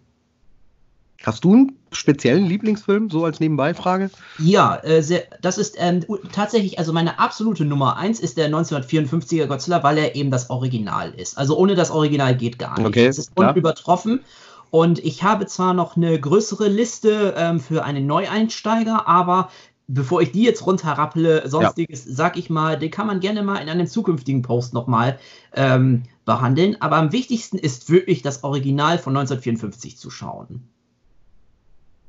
Hast 1.24 1.44
du 1.44 1.54
einen 1.54 1.80
speziellen 1.92 2.46
Lieblingsfilm, 2.46 3.10
so 3.10 3.26
als 3.26 3.40
Nebenbeifrage? 3.40 4.10
Ja, 4.38 4.76
äh, 4.84 5.02
sehr, 5.02 5.24
das 5.42 5.58
ist 5.58 5.76
ähm, 5.78 6.06
tatsächlich, 6.32 6.80
also 6.80 6.94
meine 6.94 7.20
absolute 7.20 7.66
Nummer 7.66 7.98
eins 7.98 8.20
ist 8.20 8.38
der 8.38 8.50
1954er 8.50 9.48
Godzilla, 9.48 9.84
weil 9.84 9.98
er 9.98 10.16
eben 10.16 10.32
das 10.32 10.50
Original 10.50 11.12
ist. 11.12 11.38
Also 11.38 11.58
ohne 11.58 11.76
das 11.76 11.92
Original 11.92 12.36
geht 12.36 12.60
gar 12.60 12.78
nicht. 12.78 12.88
Okay, 12.88 13.08
es 13.08 13.18
ist 13.18 13.36
klar. 13.36 13.50
unübertroffen. 13.52 14.22
Und 14.70 15.00
ich 15.00 15.24
habe 15.24 15.48
zwar 15.48 15.74
noch 15.74 15.96
eine 15.96 16.20
größere 16.20 16.68
Liste 16.68 17.34
ähm, 17.38 17.60
für 17.60 17.84
einen 17.84 18.06
Neueinsteiger, 18.06 19.08
aber 19.08 19.50
bevor 19.88 20.22
ich 20.22 20.34
die 20.34 20.44
jetzt 20.44 20.66
runterrappele, 20.66 21.48
sonstiges, 21.48 22.06
ja. 22.06 22.12
sag 22.14 22.38
ich 22.38 22.50
mal, 22.50 22.78
den 22.78 22.92
kann 22.92 23.08
man 23.08 23.22
gerne 23.22 23.44
mal 23.44 23.58
in 23.58 23.70
einem 23.70 23.88
zukünftigen 23.88 24.42
Post 24.42 24.74
nochmal 24.74 25.18
ähm, 25.54 26.04
behandeln. 26.26 26.76
Aber 26.82 26.98
am 26.98 27.14
wichtigsten 27.14 27.58
ist 27.58 27.90
wirklich 27.90 28.22
das 28.22 28.44
Original 28.44 28.98
von 28.98 29.16
1954 29.16 29.98
zu 29.98 30.10
schauen. 30.10 30.68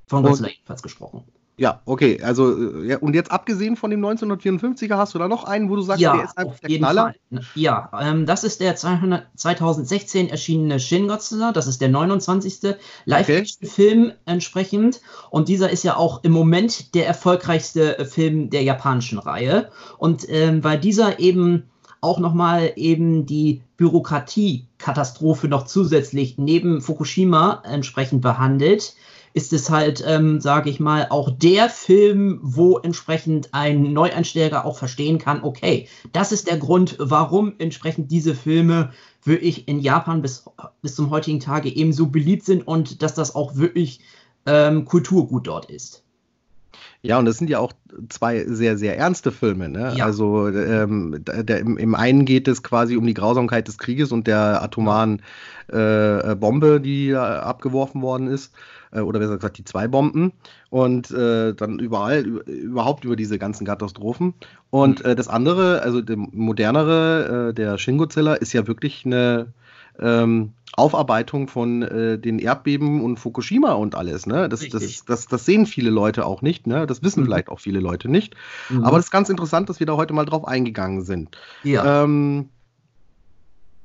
Von 0.09 0.23
Godzilla 0.23 0.49
jedenfalls 0.49 0.83
gesprochen. 0.83 1.25
Ja, 1.59 1.83
okay. 1.87 2.23
Also, 2.23 2.83
ja, 2.83 2.99
und 2.99 3.15
jetzt 3.15 3.33
abgesehen 3.33 3.75
von 3.75 3.91
dem 3.91 4.00
1954er, 4.05 4.97
hast 4.97 5.15
du 5.15 5.19
da 5.19 5.27
noch 5.27 5.43
einen, 5.43 5.69
wo 5.69 5.75
du 5.75 5.83
sagst, 5.83 6.00
ja, 6.00 6.15
der 6.15 6.25
ist 6.25 6.38
einfach 6.38 6.59
der 6.61 6.79
Knaller? 6.79 7.03
Fall. 7.03 7.43
Ja, 7.57 7.91
ähm, 8.00 8.27
das 8.27 8.45
ist 8.45 8.61
der 8.61 8.77
200, 8.77 9.27
2016 9.35 10.29
erschienene 10.29 10.79
Shin 10.79 11.09
Godzilla. 11.09 11.50
Das 11.50 11.67
ist 11.67 11.81
der 11.81 11.88
29. 11.88 12.77
Live-Action-Film 13.07 14.05
okay. 14.05 14.15
entsprechend. 14.25 15.00
Und 15.31 15.49
dieser 15.49 15.69
ist 15.69 15.83
ja 15.83 15.97
auch 15.97 16.23
im 16.23 16.31
Moment 16.31 16.95
der 16.95 17.09
erfolgreichste 17.09 18.07
Film 18.09 18.50
der 18.50 18.62
japanischen 18.62 19.19
Reihe. 19.19 19.71
Und 19.99 20.29
ähm, 20.29 20.62
weil 20.62 20.79
dieser 20.79 21.19
eben 21.19 21.65
auch 22.00 22.21
nochmal 22.21 22.73
eben 22.77 23.27
die 23.27 23.62
Bürokratie-Katastrophe 23.77 25.49
noch 25.49 25.67
zusätzlich 25.67 26.38
neben 26.38 26.81
Fukushima 26.81 27.62
entsprechend 27.65 28.23
behandelt, 28.23 28.95
ist 29.35 29.52
es 29.52 29.70
halt, 29.70 30.02
ähm, 30.06 30.40
sage 30.40 30.70
ich 30.70 30.80
mal, 30.80 31.06
auch 31.11 31.30
der 31.30 31.68
Film, 31.68 32.40
wo 32.42 32.78
entsprechend 32.78 33.54
ein 33.54 33.92
Neueinsteiger 33.92 34.64
auch 34.64 34.78
verstehen 34.78 35.18
kann, 35.18 35.42
okay, 35.42 35.88
das 36.12 36.32
ist 36.32 36.49
der 36.49 36.58
Grund, 36.58 36.97
warum 36.99 37.54
entsprechend 37.58 38.11
diese 38.11 38.35
Filme 38.35 38.92
wirklich 39.25 39.68
in 39.68 39.80
Japan 39.80 40.23
bis, 40.23 40.44
bis 40.82 40.94
zum 40.94 41.11
heutigen 41.11 41.40
Tage 41.40 41.68
ebenso 41.68 42.06
beliebt 42.06 42.44
sind 42.44 42.66
und 42.66 43.02
dass 43.02 43.14
das 43.14 43.35
auch 43.35 43.56
wirklich 43.56 44.00
ähm, 44.47 44.85
Kulturgut 44.85 45.47
dort 45.47 45.70
ist. 45.70 46.02
Ja, 47.02 47.18
und 47.18 47.26
das 47.26 47.38
sind 47.38 47.49
ja 47.49 47.61
auch 47.61 47.73
zwei 48.08 48.44
sehr, 48.44 48.76
sehr 48.76 48.99
ernste 48.99 49.30
Filme. 49.30 49.68
Ne? 49.68 49.94
Ja. 49.97 50.04
Also 50.04 50.49
ähm, 50.49 51.23
der, 51.25 51.61
im, 51.61 51.78
im, 51.78 51.94
einen 51.94 52.25
geht 52.25 52.49
es 52.49 52.62
quasi 52.62 52.97
um 52.97 53.06
die 53.06 53.14
Grausamkeit 53.14 53.68
des 53.68 53.78
Krieges 53.78 54.11
und 54.11 54.26
der 54.26 54.62
atomaren 54.62 55.23
äh, 55.68 56.35
Bombe, 56.35 56.80
die 56.80 57.14
abgeworfen 57.14 58.02
worden 58.02 58.26
ist 58.26 58.52
äh, 58.92 59.00
oder 59.00 59.18
besser 59.18 59.37
gesagt 59.37 59.59
die 59.59 59.64
zwei 59.64 59.88
Bomben 59.88 60.33
und 60.71 61.11
äh, 61.11 61.54
dann 61.54 61.78
überall, 61.78 62.25
überhaupt 62.25 63.04
über 63.04 63.16
diese 63.16 63.38
ganzen 63.38 63.66
Katastrophen. 63.66 64.35
Und 64.71 65.04
mhm. 65.04 65.11
äh, 65.11 65.14
das 65.16 65.28
andere, 65.28 65.83
also 65.83 66.00
der 66.00 66.16
modernere, 66.16 67.49
äh, 67.50 67.54
der 67.54 67.78
Shin 67.78 67.99
Godzilla, 67.99 68.35
ist 68.35 68.52
ja 68.52 68.66
wirklich 68.66 69.04
eine 69.04 69.52
ähm, 69.99 70.52
Aufarbeitung 70.75 71.49
von 71.49 71.83
äh, 71.83 72.18
den 72.18 72.38
Erdbeben 72.38 73.00
und 73.02 73.18
Fukushima 73.18 73.73
und 73.73 73.95
alles. 73.95 74.26
Ne? 74.26 74.49
Das, 74.49 74.66
das, 74.68 75.04
das, 75.04 75.26
das, 75.26 75.45
sehen 75.45 75.66
viele 75.66 75.90
Leute 75.90 76.25
auch 76.25 76.40
nicht. 76.40 76.66
Ne? 76.66 76.87
Das 76.87 77.02
wissen 77.02 77.21
mhm. 77.21 77.26
vielleicht 77.26 77.49
auch 77.49 77.61
viele 77.61 77.80
Leute 77.80 78.09
nicht. 78.09 78.35
Mhm. 78.68 78.85
Aber 78.85 78.99
es 78.99 79.07
ist 79.07 79.11
ganz 79.11 79.28
interessant, 79.28 79.68
dass 79.68 79.80
wir 79.80 79.87
da 79.87 79.97
heute 79.97 80.14
mal 80.14 80.25
drauf 80.25 80.47
eingegangen 80.47 81.02
sind. 81.02 81.37
Ja. 81.64 82.04
Ähm, 82.04 82.50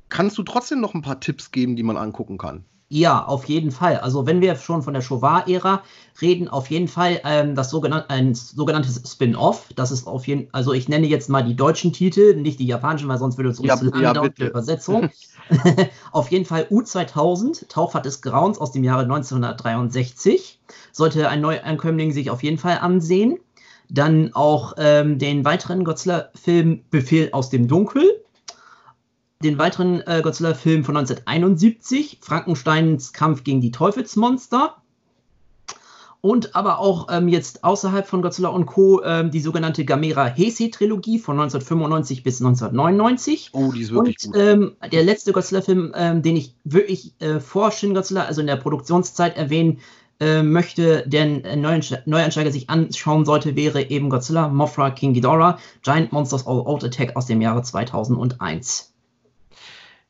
kannst 0.08 0.38
du 0.38 0.44
trotzdem 0.44 0.80
noch 0.80 0.94
ein 0.94 1.02
paar 1.02 1.20
Tipps 1.20 1.50
geben, 1.50 1.74
die 1.74 1.82
man 1.82 1.96
angucken 1.96 2.38
kann? 2.38 2.64
Ja, 2.94 3.24
auf 3.24 3.46
jeden 3.46 3.72
Fall. 3.72 3.96
Also 3.96 4.24
wenn 4.24 4.40
wir 4.40 4.54
schon 4.54 4.84
von 4.84 4.94
der 4.94 5.00
Showa-Ära 5.00 5.82
reden, 6.22 6.46
auf 6.46 6.70
jeden 6.70 6.86
Fall 6.86 7.20
ähm, 7.24 7.56
das 7.56 7.70
sogenannte, 7.70 8.08
ein 8.08 8.36
sogenanntes 8.36 9.02
Spin-off. 9.04 9.66
Das 9.74 9.90
ist 9.90 10.06
auf 10.06 10.28
jeden 10.28 10.46
also 10.52 10.72
ich 10.72 10.88
nenne 10.88 11.08
jetzt 11.08 11.28
mal 11.28 11.42
die 11.42 11.56
deutschen 11.56 11.92
Titel, 11.92 12.36
nicht 12.36 12.60
die 12.60 12.66
japanischen, 12.66 13.08
weil 13.08 13.18
sonst 13.18 13.36
würde 13.36 13.48
uns 13.48 13.58
ja, 13.58 13.76
ja, 14.00 14.28
die 14.28 14.44
Übersetzung. 14.44 15.10
auf 16.12 16.30
jeden 16.30 16.44
Fall 16.44 16.68
U2000, 16.70 17.66
Tauchfahrt 17.66 18.06
des 18.06 18.22
Grauens 18.22 18.58
aus 18.58 18.70
dem 18.70 18.84
Jahre 18.84 19.02
1963. 19.02 20.60
Sollte 20.92 21.28
ein 21.28 21.40
Neuankömmling 21.40 22.12
sich 22.12 22.30
auf 22.30 22.44
jeden 22.44 22.58
Fall 22.58 22.78
ansehen. 22.78 23.40
dann 23.88 24.32
auch 24.34 24.74
ähm, 24.78 25.18
den 25.18 25.44
weiteren 25.44 25.82
Godzilla-Film 25.82 26.84
Befehl 26.90 27.30
aus 27.32 27.50
dem 27.50 27.66
Dunkel, 27.66 28.23
den 29.42 29.58
weiteren 29.58 30.00
äh, 30.06 30.20
Godzilla-Film 30.22 30.84
von 30.84 30.96
1971, 30.96 32.18
Frankensteins 32.20 33.12
Kampf 33.12 33.44
gegen 33.44 33.60
die 33.60 33.70
Teufelsmonster. 33.70 34.76
Und 36.20 36.56
aber 36.56 36.78
auch 36.78 37.08
ähm, 37.10 37.28
jetzt 37.28 37.64
außerhalb 37.64 38.06
von 38.06 38.22
Godzilla 38.22 38.48
und 38.48 38.64
Co. 38.64 39.02
Ähm, 39.04 39.30
die 39.30 39.40
sogenannte 39.40 39.84
Gamera 39.84 40.24
Heisei-Trilogie 40.24 41.18
von 41.18 41.38
1995 41.38 42.22
bis 42.22 42.40
1999. 42.40 43.50
Oh, 43.52 43.72
die 43.72 43.82
ist 43.82 43.92
wirklich 43.92 44.24
und, 44.24 44.32
gut. 44.32 44.40
Ähm, 44.40 44.72
der 44.90 45.04
letzte 45.04 45.32
Godzilla-Film, 45.32 45.92
ähm, 45.94 46.22
den 46.22 46.36
ich 46.36 46.54
wirklich 46.64 47.12
äh, 47.20 47.40
vor 47.40 47.72
Shin 47.72 47.92
Godzilla, 47.92 48.24
also 48.24 48.40
in 48.40 48.46
der 48.46 48.56
Produktionszeit 48.56 49.36
erwähnen 49.36 49.80
äh, 50.18 50.42
möchte, 50.42 51.06
der 51.06 51.24
ein 51.24 51.60
Neuansteiger 51.60 52.50
sich 52.50 52.70
anschauen 52.70 53.26
sollte, 53.26 53.54
wäre 53.54 53.90
eben 53.90 54.08
Godzilla, 54.08 54.48
Mothra, 54.48 54.92
King 54.92 55.12
Ghidorah, 55.12 55.58
Giant 55.82 56.10
Monsters 56.12 56.46
All 56.46 56.60
Out 56.60 56.84
Attack 56.84 57.16
aus 57.16 57.26
dem 57.26 57.42
Jahre 57.42 57.62
2001. 57.62 58.93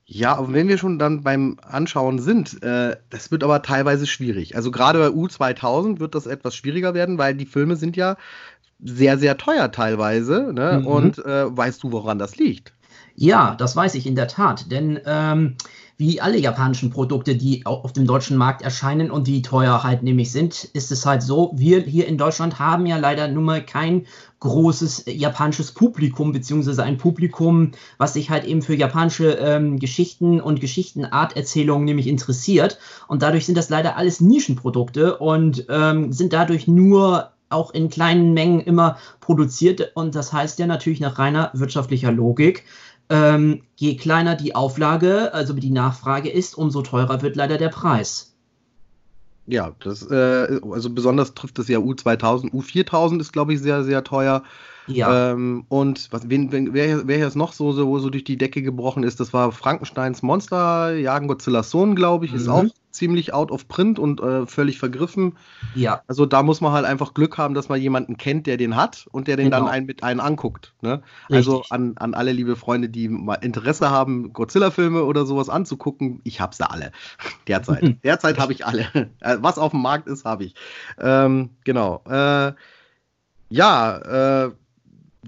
Ja, 0.06 0.37
aber 0.37 0.52
wenn 0.52 0.68
wir 0.68 0.76
schon 0.76 0.99
dann 0.99 1.23
beim 1.23 1.56
Anschauen 1.62 2.18
sind, 2.18 2.62
äh, 2.62 2.96
das 3.08 3.30
wird 3.30 3.42
aber 3.42 3.62
teilweise 3.62 4.06
schwierig. 4.06 4.54
Also 4.54 4.70
gerade 4.70 4.99
bei 4.99 5.06
U2000 5.06 5.99
wird 5.99 6.14
das 6.14 6.26
etwas 6.26 6.54
schwieriger 6.54 6.92
werden, 6.92 7.16
weil 7.16 7.34
die 7.34 7.46
Filme 7.46 7.76
sind 7.76 7.96
ja 7.96 8.16
sehr, 8.82 9.16
sehr 9.18 9.38
teuer 9.38 9.73
teilweise. 9.73 10.52
Ne? 10.52 10.80
Mhm. 10.80 10.87
Und 10.87 11.18
äh, 11.25 11.56
weißt 11.56 11.82
du, 11.82 11.92
woran 11.92 12.18
das 12.18 12.37
liegt? 12.37 12.75
Ja, 13.14 13.54
das 13.54 13.76
weiß 13.76 13.94
ich 13.94 14.06
in 14.06 14.16
der 14.16 14.28
Tat. 14.28 14.70
Denn 14.70 15.00
ähm, 15.06 15.56
wie 15.96 16.20
alle 16.20 16.38
japanischen 16.38 16.90
Produkte, 16.90 17.36
die 17.36 17.64
auf 17.66 17.92
dem 17.92 18.06
deutschen 18.06 18.36
Markt 18.36 18.62
erscheinen 18.62 19.10
und 19.10 19.26
die 19.26 19.42
teuer 19.42 19.82
halt 19.82 20.02
nämlich 20.02 20.32
sind, 20.32 20.64
ist 20.72 20.90
es 20.90 21.06
halt 21.06 21.22
so, 21.22 21.52
wir 21.54 21.80
hier 21.80 22.08
in 22.08 22.18
Deutschland 22.18 22.58
haben 22.58 22.86
ja 22.86 22.96
leider 22.96 23.28
nun 23.28 23.44
mal 23.44 23.64
kein 23.64 24.06
großes 24.40 25.04
japanisches 25.06 25.72
Publikum, 25.72 26.32
beziehungsweise 26.32 26.82
ein 26.82 26.98
Publikum, 26.98 27.70
was 27.96 28.14
sich 28.14 28.28
halt 28.28 28.44
eben 28.44 28.60
für 28.60 28.74
japanische 28.74 29.32
ähm, 29.32 29.78
Geschichten 29.78 30.40
und 30.40 30.60
Geschichtenarterzählungen 30.60 31.84
nämlich 31.84 32.08
interessiert. 32.08 32.78
Und 33.06 33.22
dadurch 33.22 33.46
sind 33.46 33.56
das 33.56 33.70
leider 33.70 33.96
alles 33.96 34.20
Nischenprodukte 34.20 35.18
und 35.18 35.66
ähm, 35.68 36.12
sind 36.12 36.32
dadurch 36.32 36.66
nur 36.66 37.30
auch 37.50 37.72
in 37.72 37.88
kleinen 37.88 38.34
Mengen 38.34 38.60
immer 38.60 38.98
produziert. 39.20 39.92
Und 39.94 40.14
das 40.14 40.32
heißt 40.32 40.58
ja 40.58 40.66
natürlich 40.66 41.00
nach 41.00 41.18
reiner 41.18 41.50
wirtschaftlicher 41.54 42.12
Logik, 42.12 42.64
ähm, 43.11 43.62
je 43.76 43.96
kleiner 43.96 44.34
die 44.34 44.54
Auflage, 44.54 45.32
also 45.34 45.52
die 45.52 45.70
Nachfrage 45.70 46.30
ist, 46.30 46.56
umso 46.56 46.82
teurer 46.82 47.23
wird 47.23 47.37
leider 47.37 47.58
der 47.58 47.68
Preis. 47.68 48.34
Ja, 49.46 49.73
das, 49.80 50.08
äh, 50.11 50.61
also 50.70 50.90
besonders 50.90 51.34
trifft 51.34 51.58
es 51.58 51.68
ja 51.68 51.78
U2000. 51.78 52.50
U4000 52.52 53.20
ist, 53.20 53.32
glaube 53.32 53.52
ich, 53.52 53.61
sehr, 53.61 53.84
sehr 53.84 54.02
teuer. 54.02 54.42
Ja. 54.86 55.32
Ähm, 55.32 55.64
und 55.68 56.08
was, 56.10 56.28
wen, 56.28 56.52
wen, 56.52 56.74
wer, 56.74 57.06
wer 57.06 57.18
jetzt 57.18 57.36
noch 57.36 57.52
so, 57.52 57.72
so, 57.72 57.98
so 57.98 58.10
durch 58.10 58.24
die 58.24 58.36
Decke 58.36 58.62
gebrochen 58.62 59.02
ist, 59.02 59.20
das 59.20 59.32
war 59.32 59.52
Frankensteins 59.52 60.22
Monster, 60.22 60.94
Jagen 60.94 61.28
Godzillas 61.28 61.70
Sohn, 61.70 61.94
glaube 61.94 62.26
ich, 62.26 62.32
mhm. 62.32 62.36
ist 62.36 62.48
auch 62.48 62.64
ziemlich 62.94 63.34
out 63.34 63.50
of 63.50 63.66
print 63.66 63.98
und 63.98 64.20
äh, 64.20 64.46
völlig 64.46 64.78
vergriffen. 64.78 65.36
Ja. 65.74 66.02
Also 66.06 66.26
da 66.26 66.42
muss 66.42 66.60
man 66.60 66.72
halt 66.72 66.86
einfach 66.86 67.12
Glück 67.12 67.36
haben, 67.38 67.54
dass 67.54 67.68
man 67.68 67.80
jemanden 67.80 68.16
kennt, 68.16 68.46
der 68.46 68.56
den 68.56 68.76
hat 68.76 69.06
und 69.10 69.26
der 69.26 69.36
den 69.36 69.46
genau. 69.46 69.60
dann 69.60 69.68
einen, 69.68 69.86
mit 69.86 70.02
einen 70.04 70.20
anguckt. 70.20 70.74
Ne? 70.80 71.02
Also 71.28 71.64
an, 71.70 71.94
an 71.96 72.14
alle 72.14 72.32
liebe 72.32 72.54
Freunde, 72.54 72.88
die 72.88 73.08
mal 73.08 73.34
Interesse 73.34 73.90
haben, 73.90 74.32
Godzilla-Filme 74.32 75.04
oder 75.04 75.26
sowas 75.26 75.48
anzugucken, 75.48 76.20
ich 76.24 76.40
habe 76.40 76.54
sie 76.54 76.68
alle. 76.70 76.92
Derzeit. 77.48 77.96
Derzeit 78.04 78.38
habe 78.38 78.52
ich 78.52 78.64
alle. 78.64 78.84
Äh, 79.20 79.38
was 79.40 79.58
auf 79.58 79.70
dem 79.70 79.80
Markt 79.80 80.06
ist, 80.06 80.24
habe 80.24 80.44
ich. 80.44 80.54
Ähm, 80.98 81.50
genau. 81.64 82.02
Äh, 82.08 82.52
ja, 83.48 84.46
äh, 84.46 84.50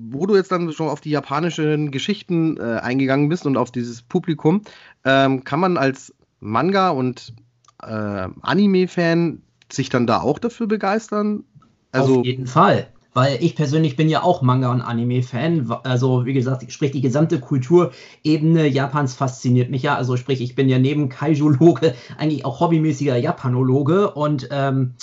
wo 0.00 0.26
du 0.26 0.36
jetzt 0.36 0.52
dann 0.52 0.72
schon 0.72 0.88
auf 0.88 1.00
die 1.00 1.10
japanischen 1.10 1.90
Geschichten 1.90 2.56
äh, 2.58 2.78
eingegangen 2.80 3.28
bist 3.28 3.46
und 3.46 3.56
auf 3.56 3.70
dieses 3.70 4.02
Publikum, 4.02 4.62
ähm, 5.04 5.44
kann 5.44 5.60
man 5.60 5.76
als 5.76 6.14
Manga- 6.40 6.90
und 6.90 7.34
äh, 7.82 8.28
Anime-Fan 8.42 9.42
sich 9.70 9.88
dann 9.88 10.06
da 10.06 10.20
auch 10.20 10.38
dafür 10.38 10.66
begeistern? 10.66 11.44
Also, 11.92 12.20
auf 12.20 12.26
jeden 12.26 12.46
Fall. 12.46 12.88
Weil 13.14 13.42
ich 13.42 13.56
persönlich 13.56 13.96
bin 13.96 14.10
ja 14.10 14.22
auch 14.22 14.42
Manga- 14.42 14.70
und 14.70 14.82
Anime-Fan. 14.82 15.70
Also, 15.84 16.26
wie 16.26 16.34
gesagt, 16.34 16.70
sprich, 16.70 16.90
die 16.90 17.00
gesamte 17.00 17.40
Kulturebene 17.40 18.66
Japans 18.66 19.14
fasziniert 19.14 19.70
mich 19.70 19.82
ja. 19.82 19.96
Also, 19.96 20.18
sprich, 20.18 20.42
ich 20.42 20.54
bin 20.54 20.68
ja 20.68 20.78
neben 20.78 21.08
Kaijologe 21.08 21.94
eigentlich 22.18 22.44
auch 22.44 22.60
hobbymäßiger 22.60 23.16
Japanologe 23.16 24.10
und 24.10 24.48
ähm, 24.50 24.94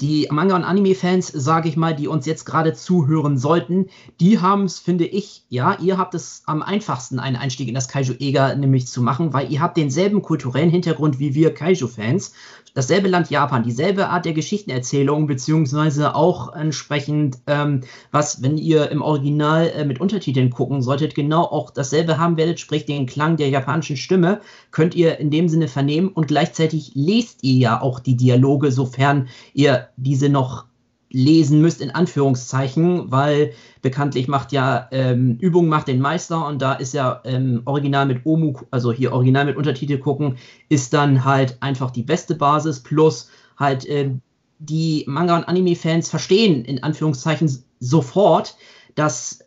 die 0.00 0.28
Manga- 0.30 0.56
und 0.56 0.64
Anime-Fans, 0.64 1.28
sage 1.28 1.68
ich 1.68 1.76
mal, 1.76 1.94
die 1.94 2.08
uns 2.08 2.26
jetzt 2.26 2.44
gerade 2.44 2.74
zuhören 2.74 3.38
sollten, 3.38 3.86
die 4.20 4.40
haben 4.40 4.64
es, 4.64 4.78
finde 4.78 5.06
ich, 5.06 5.44
ja, 5.48 5.78
ihr 5.80 5.96
habt 5.96 6.14
es 6.14 6.42
am 6.46 6.62
einfachsten, 6.62 7.18
einen 7.18 7.36
Einstieg 7.36 7.68
in 7.68 7.74
das 7.74 7.88
Kaiju-Ega 7.88 8.54
nämlich 8.54 8.86
zu 8.88 9.00
machen, 9.02 9.32
weil 9.32 9.50
ihr 9.50 9.60
habt 9.60 9.76
denselben 9.76 10.22
kulturellen 10.22 10.70
Hintergrund 10.70 11.18
wie 11.18 11.34
wir 11.34 11.54
Kaiju-Fans 11.54 12.32
dasselbe 12.76 13.08
Land 13.08 13.30
Japan, 13.30 13.62
dieselbe 13.62 14.10
Art 14.10 14.26
der 14.26 14.34
Geschichtenerzählung, 14.34 15.26
beziehungsweise 15.26 16.14
auch 16.14 16.54
entsprechend, 16.54 17.38
ähm, 17.46 17.80
was, 18.10 18.42
wenn 18.42 18.58
ihr 18.58 18.90
im 18.90 19.00
Original 19.00 19.68
äh, 19.68 19.84
mit 19.86 19.98
Untertiteln 19.98 20.50
gucken 20.50 20.82
solltet, 20.82 21.14
genau 21.14 21.44
auch 21.44 21.70
dasselbe 21.70 22.18
haben 22.18 22.36
werdet, 22.36 22.60
sprich 22.60 22.84
den 22.84 23.06
Klang 23.06 23.38
der 23.38 23.48
japanischen 23.48 23.96
Stimme, 23.96 24.42
könnt 24.72 24.94
ihr 24.94 25.18
in 25.18 25.30
dem 25.30 25.48
Sinne 25.48 25.68
vernehmen 25.68 26.08
und 26.08 26.28
gleichzeitig 26.28 26.92
lest 26.94 27.42
ihr 27.42 27.58
ja 27.58 27.80
auch 27.80 27.98
die 27.98 28.16
Dialoge, 28.16 28.70
sofern 28.70 29.28
ihr 29.54 29.88
diese 29.96 30.28
noch 30.28 30.66
lesen 31.10 31.60
müsst, 31.60 31.80
in 31.80 31.90
Anführungszeichen, 31.90 33.10
weil 33.10 33.52
bekanntlich 33.80 34.28
macht 34.28 34.52
ja 34.52 34.88
ähm, 34.90 35.36
Übung 35.40 35.68
macht 35.68 35.88
den 35.88 36.00
Meister 36.00 36.46
und 36.46 36.60
da 36.60 36.74
ist 36.74 36.94
ja 36.94 37.20
ähm, 37.24 37.62
Original 37.64 38.06
mit 38.06 38.26
Omu, 38.26 38.54
also 38.70 38.92
hier 38.92 39.12
Original 39.12 39.44
mit 39.44 39.56
Untertitel 39.56 39.98
gucken, 39.98 40.36
ist 40.68 40.92
dann 40.92 41.24
halt 41.24 41.58
einfach 41.60 41.90
die 41.90 42.02
beste 42.02 42.34
Basis. 42.34 42.82
Plus 42.82 43.30
halt 43.56 43.86
äh, 43.86 44.10
die 44.58 45.04
Manga- 45.06 45.36
und 45.36 45.44
Anime-Fans 45.44 46.10
verstehen 46.10 46.64
in 46.64 46.82
Anführungszeichen 46.82 47.50
sofort, 47.78 48.56
dass 48.94 49.45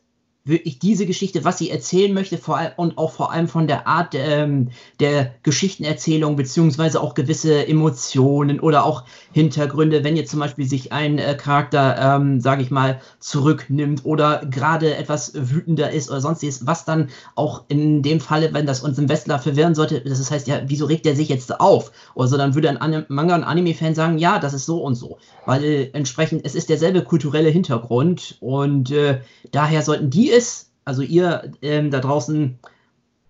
wirklich 0.49 0.79
diese 0.79 1.05
Geschichte, 1.05 1.45
was 1.45 1.57
sie 1.57 1.69
erzählen 1.69 2.13
möchte, 2.13 2.37
vor 2.37 2.57
allem 2.57 2.71
und 2.75 2.97
auch 2.97 3.11
vor 3.11 3.31
allem 3.31 3.47
von 3.47 3.67
der 3.67 3.87
Art 3.87 4.13
ähm, 4.15 4.69
der 4.99 5.33
Geschichtenerzählung, 5.43 6.35
beziehungsweise 6.35 7.01
auch 7.01 7.13
gewisse 7.13 7.67
Emotionen 7.67 8.59
oder 8.59 8.83
auch 8.83 9.03
Hintergründe, 9.31 10.03
wenn 10.03 10.17
jetzt 10.17 10.31
zum 10.31 10.39
Beispiel 10.39 10.65
sich 10.65 10.91
ein 10.91 11.17
äh, 11.17 11.35
Charakter, 11.35 12.15
ähm, 12.15 12.41
sage 12.41 12.61
ich 12.61 12.71
mal, 12.71 12.99
zurücknimmt 13.19 14.05
oder 14.05 14.45
gerade 14.49 14.95
etwas 14.95 15.33
wütender 15.35 15.91
ist 15.91 16.09
oder 16.09 16.21
sonstiges, 16.21 16.65
was 16.65 16.85
dann 16.85 17.09
auch 17.35 17.63
in 17.67 18.01
dem 18.01 18.19
Falle, 18.19 18.53
wenn 18.53 18.65
das 18.65 18.81
uns 18.81 18.97
im 18.97 19.09
Westler 19.09 19.39
verwirren 19.39 19.75
sollte, 19.75 20.01
das 20.01 20.31
heißt 20.31 20.47
ja, 20.47 20.61
wieso 20.65 20.85
regt 20.85 21.05
er 21.05 21.15
sich 21.15 21.29
jetzt 21.29 21.59
auf? 21.59 21.91
Oder 22.15 22.27
so, 22.27 22.37
dann 22.37 22.55
würde 22.55 22.69
ein 22.69 23.05
Manga- 23.07 23.35
und 23.35 23.43
Anime-Fan 23.43 23.95
sagen, 23.95 24.17
ja, 24.17 24.39
das 24.39 24.53
ist 24.53 24.65
so 24.65 24.81
und 24.81 24.95
so. 24.95 25.17
Weil 25.45 25.63
äh, 25.63 25.89
entsprechend, 25.93 26.45
es 26.45 26.55
ist 26.55 26.69
derselbe 26.69 27.03
kulturelle 27.03 27.49
Hintergrund 27.49 28.37
und 28.39 28.91
äh, 28.91 29.21
daher 29.51 29.81
sollten 29.81 30.09
die 30.09 30.31
es, 30.39 30.71
also 30.85 31.01
ihr 31.01 31.51
ähm, 31.61 31.91
da 31.91 31.99
draußen, 31.99 32.59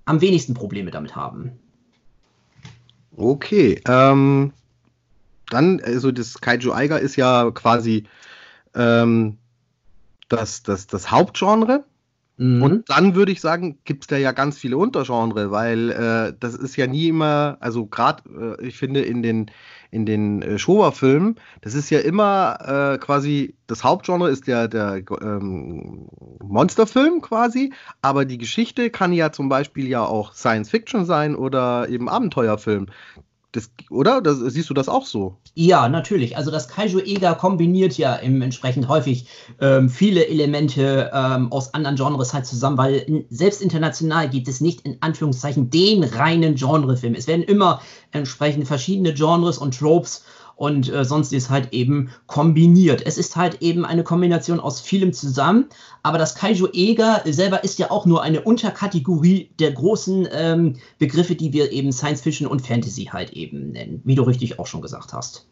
am 0.05 0.21
wenigsten 0.21 0.53
Probleme 0.53 0.91
damit 0.91 1.15
haben. 1.15 1.59
Okay, 3.15 3.81
ähm, 3.87 4.53
dann, 5.49 5.81
also 5.81 6.11
das 6.11 6.39
Kaiju 6.39 6.71
Eiger 6.73 6.99
ist 6.99 7.15
ja 7.15 7.51
quasi 7.51 8.05
ähm, 8.75 9.37
das, 10.29 10.63
das, 10.63 10.87
das 10.87 11.11
Hauptgenre. 11.11 11.83
Mhm. 12.39 12.61
Und 12.61 12.89
dann 12.89 13.15
würde 13.15 13.33
ich 13.33 13.41
sagen, 13.41 13.79
gibt 13.83 14.03
es 14.03 14.07
da 14.07 14.15
ja 14.15 14.31
ganz 14.31 14.57
viele 14.57 14.77
Untergenre, 14.77 15.51
weil 15.51 15.89
äh, 15.91 16.33
das 16.39 16.55
ist 16.55 16.77
ja 16.77 16.87
nie 16.87 17.09
immer, 17.09 17.57
also 17.59 17.85
gerade, 17.85 18.57
äh, 18.61 18.65
ich 18.65 18.77
finde, 18.77 19.01
in 19.01 19.21
den, 19.21 19.51
in 19.91 20.05
den 20.05 20.41
äh, 20.41 20.57
Showa-Filmen, 20.57 21.35
das 21.59 21.73
ist 21.73 21.89
ja 21.89 21.99
immer 21.99 22.93
äh, 22.93 22.97
quasi, 22.97 23.55
das 23.67 23.83
Hauptgenre 23.83 24.29
ist 24.29 24.47
ja 24.47 24.69
der 24.69 25.01
ähm, 25.21 26.07
Monsterfilm 26.41 27.19
quasi, 27.19 27.73
aber 28.01 28.23
die 28.23 28.37
Geschichte 28.37 28.89
kann 28.89 29.11
ja 29.11 29.33
zum 29.33 29.49
Beispiel 29.49 29.89
ja 29.89 30.05
auch 30.05 30.33
Science 30.33 30.69
Fiction 30.69 31.03
sein 31.03 31.35
oder 31.35 31.89
eben 31.89 32.07
Abenteuerfilm. 32.07 32.87
Das, 33.51 33.71
oder? 33.89 34.21
Das, 34.21 34.37
siehst 34.37 34.69
du 34.69 34.75
das 34.75 34.87
auch 34.87 35.07
so? 35.07 35.37
Ja, 35.55 35.89
natürlich. 35.89 36.37
Also 36.37 36.51
das 36.51 36.67
Kaiju-Ega 36.67 37.33
kombiniert 37.33 37.97
ja 37.97 38.15
entsprechend 38.15 38.87
häufig 38.87 39.27
ähm, 39.59 39.89
viele 39.89 40.27
Elemente 40.27 41.09
ähm, 41.11 41.51
aus 41.51 41.73
anderen 41.73 41.95
Genres 41.95 42.31
halt 42.33 42.45
zusammen, 42.45 42.77
weil 42.77 42.95
in, 42.95 43.25
selbst 43.31 43.63
international 43.63 44.29
gibt 44.29 44.47
es 44.47 44.61
nicht 44.61 44.81
in 44.81 44.97
Anführungszeichen 45.01 45.71
den 45.71 46.03
reinen 46.03 46.55
Genrefilm. 46.55 47.15
Es 47.15 47.25
werden 47.25 47.41
immer 47.41 47.81
entsprechend 48.11 48.67
verschiedene 48.67 49.15
Genres 49.15 49.57
und 49.57 49.75
Tropes 49.75 50.23
und 50.59 50.91
äh, 50.91 51.05
sonst 51.05 51.31
ist 51.31 51.49
halt 51.49 51.71
eben 51.71 52.09
kombiniert. 52.27 53.01
Es 53.05 53.17
ist 53.17 53.37
halt 53.37 53.61
eben 53.61 53.85
eine 53.85 54.03
Kombination 54.03 54.59
aus 54.59 54.81
vielem 54.81 55.13
zusammen, 55.13 55.67
aber 56.03 56.17
das 56.17 56.35
Kaiju 56.35 56.67
Ega 56.73 57.21
selber 57.25 57.63
ist 57.63 57.79
ja 57.79 57.89
auch 57.91 58.05
nur 58.05 58.21
eine 58.23 58.41
Unterkategorie 58.41 59.51
der 59.57 59.71
großen 59.71 60.27
ähm, 60.33 60.75
Begriffe, 60.97 61.35
die 61.35 61.53
wir 61.53 61.71
eben 61.71 61.93
Science 61.93 62.19
Fiction 62.19 62.45
und 62.45 62.61
Fantasy 62.61 63.05
halt 63.05 63.31
eben 63.31 63.71
nennen, 63.71 64.01
wie 64.03 64.15
du 64.15 64.23
richtig 64.23 64.59
auch 64.59 64.67
schon 64.67 64.81
gesagt 64.81 65.13
hast. 65.13 65.47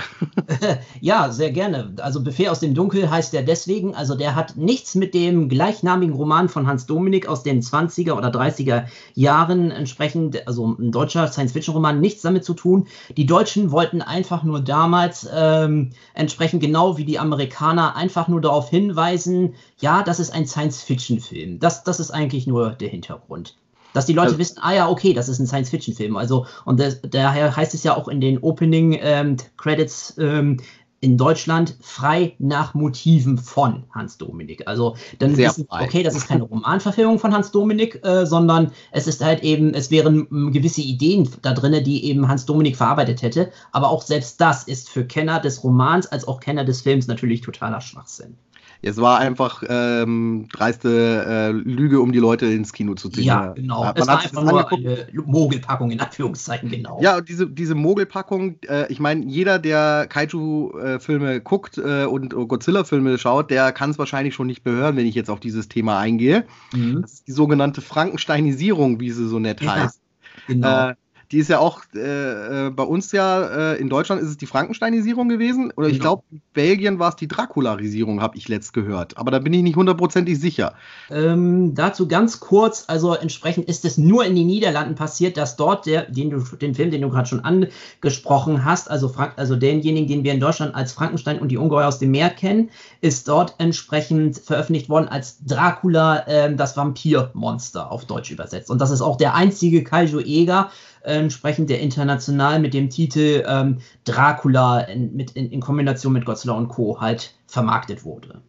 ja, 1.01 1.31
sehr 1.31 1.51
gerne. 1.51 1.93
Also 1.99 2.23
Befehl 2.23 2.47
aus 2.47 2.61
dem 2.61 2.73
Dunkel 2.73 3.11
heißt 3.11 3.33
er 3.33 3.43
deswegen, 3.43 3.93
also 3.93 4.15
der 4.15 4.35
hat 4.35 4.55
nichts 4.55 4.95
mit 4.95 5.13
dem 5.13 5.49
gleichnamigen 5.49 6.15
Roman 6.15 6.47
von 6.47 6.65
Hans 6.65 6.85
Dominik 6.85 7.27
aus 7.27 7.43
den 7.43 7.61
20er 7.61 8.13
oder 8.13 8.29
30er 8.29 8.85
Jahren 9.15 9.69
entsprechend, 9.71 10.47
also 10.47 10.77
ein 10.79 10.93
deutscher 10.93 11.27
Science-Fiction-Roman, 11.27 11.99
nichts 11.99 12.21
damit 12.21 12.45
zu 12.45 12.53
tun. 12.53 12.87
Die 13.17 13.25
Deutschen 13.25 13.71
wollten 13.71 14.01
einfach 14.01 14.43
nur 14.43 14.61
damals 14.61 15.27
ähm, 15.35 15.89
entsprechend 16.13 16.61
genau 16.61 16.97
wie 16.97 17.03
die 17.03 17.19
Amerikaner 17.19 17.97
einfach 17.97 18.29
nur 18.29 18.39
darauf 18.39 18.69
hinweisen, 18.69 19.55
ja, 19.77 20.03
das 20.03 20.21
ist 20.21 20.29
ein 20.29 20.47
Science-Fiction-Film. 20.47 21.59
Das, 21.59 21.83
das 21.83 21.99
ist 21.99 22.11
eigentlich 22.11 22.47
nur 22.47 22.69
der 22.69 22.87
Hintergrund 22.87 23.55
dass 23.97 24.05
die 24.05 24.13
Leute 24.13 24.27
also, 24.27 24.37
wissen, 24.37 24.59
ah 24.61 24.73
ja, 24.73 24.89
okay, 24.89 25.13
das 25.13 25.27
ist 25.27 25.39
ein 25.39 25.47
Science-Fiction-Film. 25.47 26.17
Also, 26.17 26.45
und 26.65 26.79
das, 26.79 27.01
daher 27.01 27.55
heißt 27.55 27.73
es 27.73 27.83
ja 27.83 27.97
auch 27.97 28.07
in 28.07 28.21
den 28.21 28.37
Opening-Credits 28.37 30.13
ähm, 30.19 30.27
ähm, 30.27 30.57
in 30.99 31.17
Deutschland 31.17 31.75
frei 31.81 32.35
nach 32.37 32.75
Motiven 32.75 33.39
von 33.39 33.85
Hans 33.91 34.19
Dominik. 34.19 34.67
Also 34.67 34.95
dann 35.17 35.35
Sehr 35.35 35.49
wissen, 35.49 35.65
frei. 35.65 35.85
okay, 35.85 36.03
das 36.03 36.15
ist 36.15 36.27
keine 36.27 36.43
Romanverfilmung 36.43 37.17
von 37.17 37.33
Hans 37.33 37.51
Dominik, 37.51 38.03
äh, 38.05 38.27
sondern 38.27 38.71
es 38.91 39.07
ist 39.07 39.23
halt 39.23 39.43
eben, 39.43 39.73
es 39.73 39.89
wären 39.89 40.27
m, 40.29 40.51
gewisse 40.51 40.81
Ideen 40.81 41.27
da 41.41 41.53
drin, 41.53 41.83
die 41.83 42.05
eben 42.05 42.27
Hans 42.27 42.45
Dominik 42.45 42.77
verarbeitet 42.77 43.23
hätte. 43.23 43.51
Aber 43.71 43.89
auch 43.89 44.03
selbst 44.03 44.39
das 44.41 44.63
ist 44.63 44.89
für 44.89 45.05
Kenner 45.05 45.39
des 45.39 45.63
Romans 45.63 46.05
als 46.05 46.27
auch 46.27 46.39
Kenner 46.39 46.65
des 46.65 46.81
Films 46.81 47.07
natürlich 47.07 47.41
totaler 47.41 47.81
Schwachsinn. 47.81 48.37
Es 48.81 48.97
war 48.97 49.19
einfach 49.19 49.63
ähm, 49.67 50.47
dreiste 50.51 51.25
äh, 51.27 51.51
Lüge, 51.51 52.01
um 52.01 52.11
die 52.11 52.19
Leute 52.19 52.45
ins 52.45 52.73
Kino 52.73 52.93
zu 52.95 53.09
ziehen. 53.09 53.25
Ja, 53.25 53.53
genau. 53.53 53.83
Man 53.83 53.93
es 53.95 54.07
war 54.07 54.21
einfach 54.21 54.43
nur 54.43 54.71
eine 54.71 55.07
Mogelpackung 55.25 55.91
in 55.91 55.99
Anführungszeichen, 55.99 56.69
genau. 56.69 56.99
Ja, 57.01 57.17
und 57.17 57.29
diese, 57.29 57.47
diese 57.47 57.75
Mogelpackung, 57.75 58.57
äh, 58.67 58.91
ich 58.91 58.99
meine, 58.99 59.25
jeder, 59.25 59.59
der 59.59 60.07
Kaiju-Filme 60.07 61.41
guckt 61.41 61.77
äh, 61.77 62.05
und 62.05 62.33
Godzilla-Filme 62.33 63.17
schaut, 63.17 63.51
der 63.51 63.71
kann 63.71 63.91
es 63.91 63.99
wahrscheinlich 63.99 64.35
schon 64.35 64.47
nicht 64.47 64.63
behören, 64.63 64.95
wenn 64.95 65.05
ich 65.05 65.15
jetzt 65.15 65.29
auf 65.29 65.39
dieses 65.39 65.67
Thema 65.67 65.99
eingehe. 65.99 66.45
Mhm. 66.73 67.01
Das 67.01 67.13
ist 67.13 67.27
die 67.27 67.33
sogenannte 67.33 67.81
Frankensteinisierung, 67.81 68.99
wie 68.99 69.11
sie 69.11 69.27
so 69.27 69.39
nett 69.39 69.61
ja, 69.61 69.75
heißt. 69.75 70.01
Genau. 70.47 70.91
Die 71.31 71.39
ist 71.39 71.49
ja 71.49 71.59
auch 71.59 71.81
äh, 71.93 72.67
äh, 72.67 72.69
bei 72.69 72.83
uns 72.83 73.11
ja, 73.11 73.73
äh, 73.73 73.81
in 73.81 73.89
Deutschland 73.89 74.21
ist 74.21 74.29
es 74.29 74.37
die 74.37 74.45
Frankensteinisierung 74.45 75.27
gewesen. 75.27 75.73
Oder 75.75 75.87
ich 75.87 75.99
genau. 75.99 76.03
glaube, 76.03 76.23
in 76.31 76.41
Belgien 76.53 76.99
war 76.99 77.09
es 77.09 77.15
die 77.17 77.27
Dracularisierung, 77.27 78.21
habe 78.21 78.37
ich 78.37 78.47
letzt 78.47 78.73
gehört. 78.73 79.17
Aber 79.17 79.31
da 79.31 79.39
bin 79.39 79.51
ich 79.53 79.61
nicht 79.61 79.75
hundertprozentig 79.75 80.39
sicher. 80.39 80.73
Ähm, 81.09 81.75
dazu 81.75 82.07
ganz 82.07 82.39
kurz, 82.39 82.85
also 82.87 83.13
entsprechend 83.13 83.67
ist 83.67 83.83
es 83.83 83.97
nur 83.97 84.23
in 84.25 84.35
den 84.35 84.47
Niederlanden 84.47 84.95
passiert, 84.95 85.35
dass 85.35 85.57
dort 85.57 85.85
der, 85.85 86.09
den, 86.09 86.29
du, 86.29 86.39
den 86.39 86.75
Film, 86.75 86.91
den 86.91 87.01
du 87.01 87.09
gerade 87.09 87.27
schon 87.27 87.41
angesprochen 87.41 88.63
hast, 88.63 88.89
also, 88.89 89.09
Frank, 89.09 89.33
also 89.35 89.57
denjenigen, 89.57 90.07
den 90.07 90.23
wir 90.23 90.33
in 90.33 90.39
Deutschland 90.39 90.75
als 90.75 90.93
Frankenstein 90.93 91.39
und 91.39 91.49
die 91.49 91.57
Ungeheuer 91.57 91.87
aus 91.87 91.99
dem 91.99 92.11
Meer 92.11 92.29
kennen, 92.29 92.69
ist 93.01 93.27
dort 93.27 93.55
entsprechend 93.57 94.37
veröffentlicht 94.37 94.87
worden 94.87 95.09
als 95.09 95.43
Dracula, 95.45 96.25
äh, 96.27 96.55
das 96.55 96.77
Vampirmonster 96.77 97.91
auf 97.91 98.05
Deutsch 98.05 98.31
übersetzt. 98.31 98.69
Und 98.69 98.79
das 98.79 98.91
ist 98.91 99.01
auch 99.01 99.17
der 99.17 99.35
einzige 99.35 99.83
Kaiju-Eger, 99.83 100.71
entsprechend 101.15 101.69
der 101.69 101.79
international 101.79 102.59
mit 102.59 102.73
dem 102.73 102.89
Titel 102.89 103.43
ähm, 103.47 103.79
Dracula 104.03 104.81
in, 104.81 105.15
mit, 105.15 105.31
in, 105.31 105.49
in, 105.51 105.61
Kombination 105.61 106.13
mit 106.13 106.25
Godzilla 106.25 106.53
und 106.53 106.67
Co. 106.67 106.99
halt 106.99 107.33
vermarktet 107.47 108.03
wurde. 108.03 108.41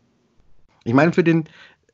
Ich 0.84 0.94
meine, 0.94 1.12
für 1.12 1.24
den 1.24 1.44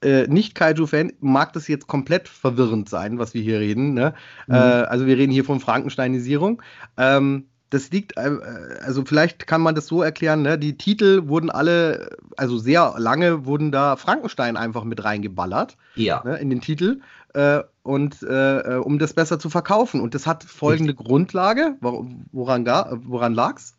äh, 0.03 0.27
Nicht-Kaiju-Fan 0.27 1.13
mag 1.21 1.53
das 1.53 1.69
jetzt 1.69 1.87
komplett 1.87 2.29
verwirrend 2.29 2.89
sein, 2.89 3.19
was 3.19 3.35
wir 3.35 3.43
hier 3.43 3.61
reden. 3.61 3.95
Ne? 3.95 4.15
Mhm. 4.47 4.55
Äh, 4.55 4.59
also 4.59 5.07
wir 5.07 5.17
reden 5.17 5.33
hier 5.33 5.45
von 5.45 5.61
Frankensteinisierung. 5.61 6.63
Ähm, 6.97 7.47
das 7.75 7.91
liegt, 7.91 8.17
äh, 8.17 8.39
also 8.85 9.05
vielleicht 9.05 9.47
kann 9.47 9.61
man 9.61 9.75
das 9.75 9.87
so 9.87 10.03
erklären, 10.03 10.43
ne? 10.43 10.59
die 10.59 10.77
Titel 10.79 11.29
wurden 11.29 11.51
alle, 11.51 12.17
also 12.37 12.57
sehr 12.59 12.95
lange 12.99 13.45
wurden 13.47 13.73
da 13.73 13.97
Frankenstein 13.97 14.57
einfach 14.57 14.85
mit 14.85 15.05
reingeballert 15.05 15.77
ja. 15.97 16.23
ne, 16.25 16.37
in 16.37 16.51
den 16.51 16.61
Titel 16.61 17.01
äh, 17.35 17.61
und 17.83 18.23
äh, 18.23 18.81
um 18.83 18.99
das 18.99 19.13
besser 19.13 19.39
zu 19.39 19.51
verkaufen. 19.51 20.01
Und 20.01 20.15
das 20.15 20.27
hat 20.27 20.45
folgende 20.45 20.93
Richtig. 20.93 21.07
Grundlage. 21.07 21.77
Woran, 21.81 22.65
woran 23.05 23.35
lag's? 23.35 23.75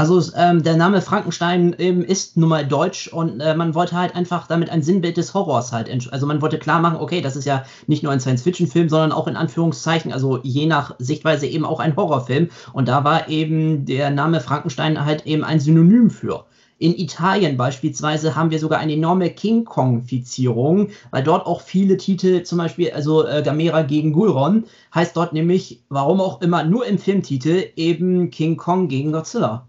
Also 0.00 0.22
ähm, 0.34 0.62
der 0.62 0.78
Name 0.78 1.02
Frankenstein 1.02 1.76
ähm, 1.76 2.02
ist 2.02 2.38
nun 2.38 2.48
mal 2.48 2.66
deutsch 2.66 3.08
und 3.08 3.38
äh, 3.38 3.54
man 3.54 3.74
wollte 3.74 3.94
halt 3.98 4.16
einfach 4.16 4.46
damit 4.46 4.70
ein 4.70 4.82
Sinnbild 4.82 5.18
des 5.18 5.34
Horrors 5.34 5.72
halt, 5.72 5.90
also 6.10 6.26
man 6.26 6.40
wollte 6.40 6.58
klar 6.58 6.80
machen, 6.80 6.96
okay, 6.98 7.20
das 7.20 7.36
ist 7.36 7.44
ja 7.44 7.64
nicht 7.86 8.02
nur 8.02 8.10
ein 8.10 8.18
Science-Fiction-Film, 8.18 8.88
sondern 8.88 9.12
auch 9.12 9.28
in 9.28 9.36
Anführungszeichen, 9.36 10.10
also 10.10 10.38
je 10.42 10.64
nach 10.64 10.94
Sichtweise 10.98 11.46
eben 11.46 11.66
auch 11.66 11.80
ein 11.80 11.96
Horrorfilm. 11.96 12.48
Und 12.72 12.88
da 12.88 13.04
war 13.04 13.28
eben 13.28 13.84
der 13.84 14.08
Name 14.08 14.40
Frankenstein 14.40 15.04
halt 15.04 15.26
eben 15.26 15.44
ein 15.44 15.60
Synonym 15.60 16.08
für. 16.08 16.46
In 16.78 16.96
Italien 16.96 17.58
beispielsweise 17.58 18.34
haben 18.34 18.50
wir 18.50 18.58
sogar 18.58 18.78
eine 18.78 18.94
enorme 18.94 19.28
King 19.28 19.66
Kong-Fizierung, 19.66 20.88
weil 21.10 21.24
dort 21.24 21.44
auch 21.44 21.60
viele 21.60 21.98
Titel, 21.98 22.42
zum 22.42 22.56
Beispiel, 22.56 22.90
also 22.92 23.26
äh, 23.26 23.42
Gamera 23.42 23.82
gegen 23.82 24.14
Gulron, 24.14 24.64
heißt 24.94 25.14
dort 25.14 25.34
nämlich, 25.34 25.82
warum 25.90 26.22
auch 26.22 26.40
immer, 26.40 26.64
nur 26.64 26.86
im 26.86 26.96
Filmtitel 26.96 27.64
eben 27.76 28.30
King 28.30 28.56
Kong 28.56 28.88
gegen 28.88 29.12
Godzilla. 29.12 29.66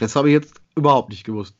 Das 0.00 0.16
habe 0.16 0.28
ich 0.28 0.32
jetzt 0.32 0.60
überhaupt 0.76 1.10
nicht 1.10 1.24
gewusst. 1.24 1.54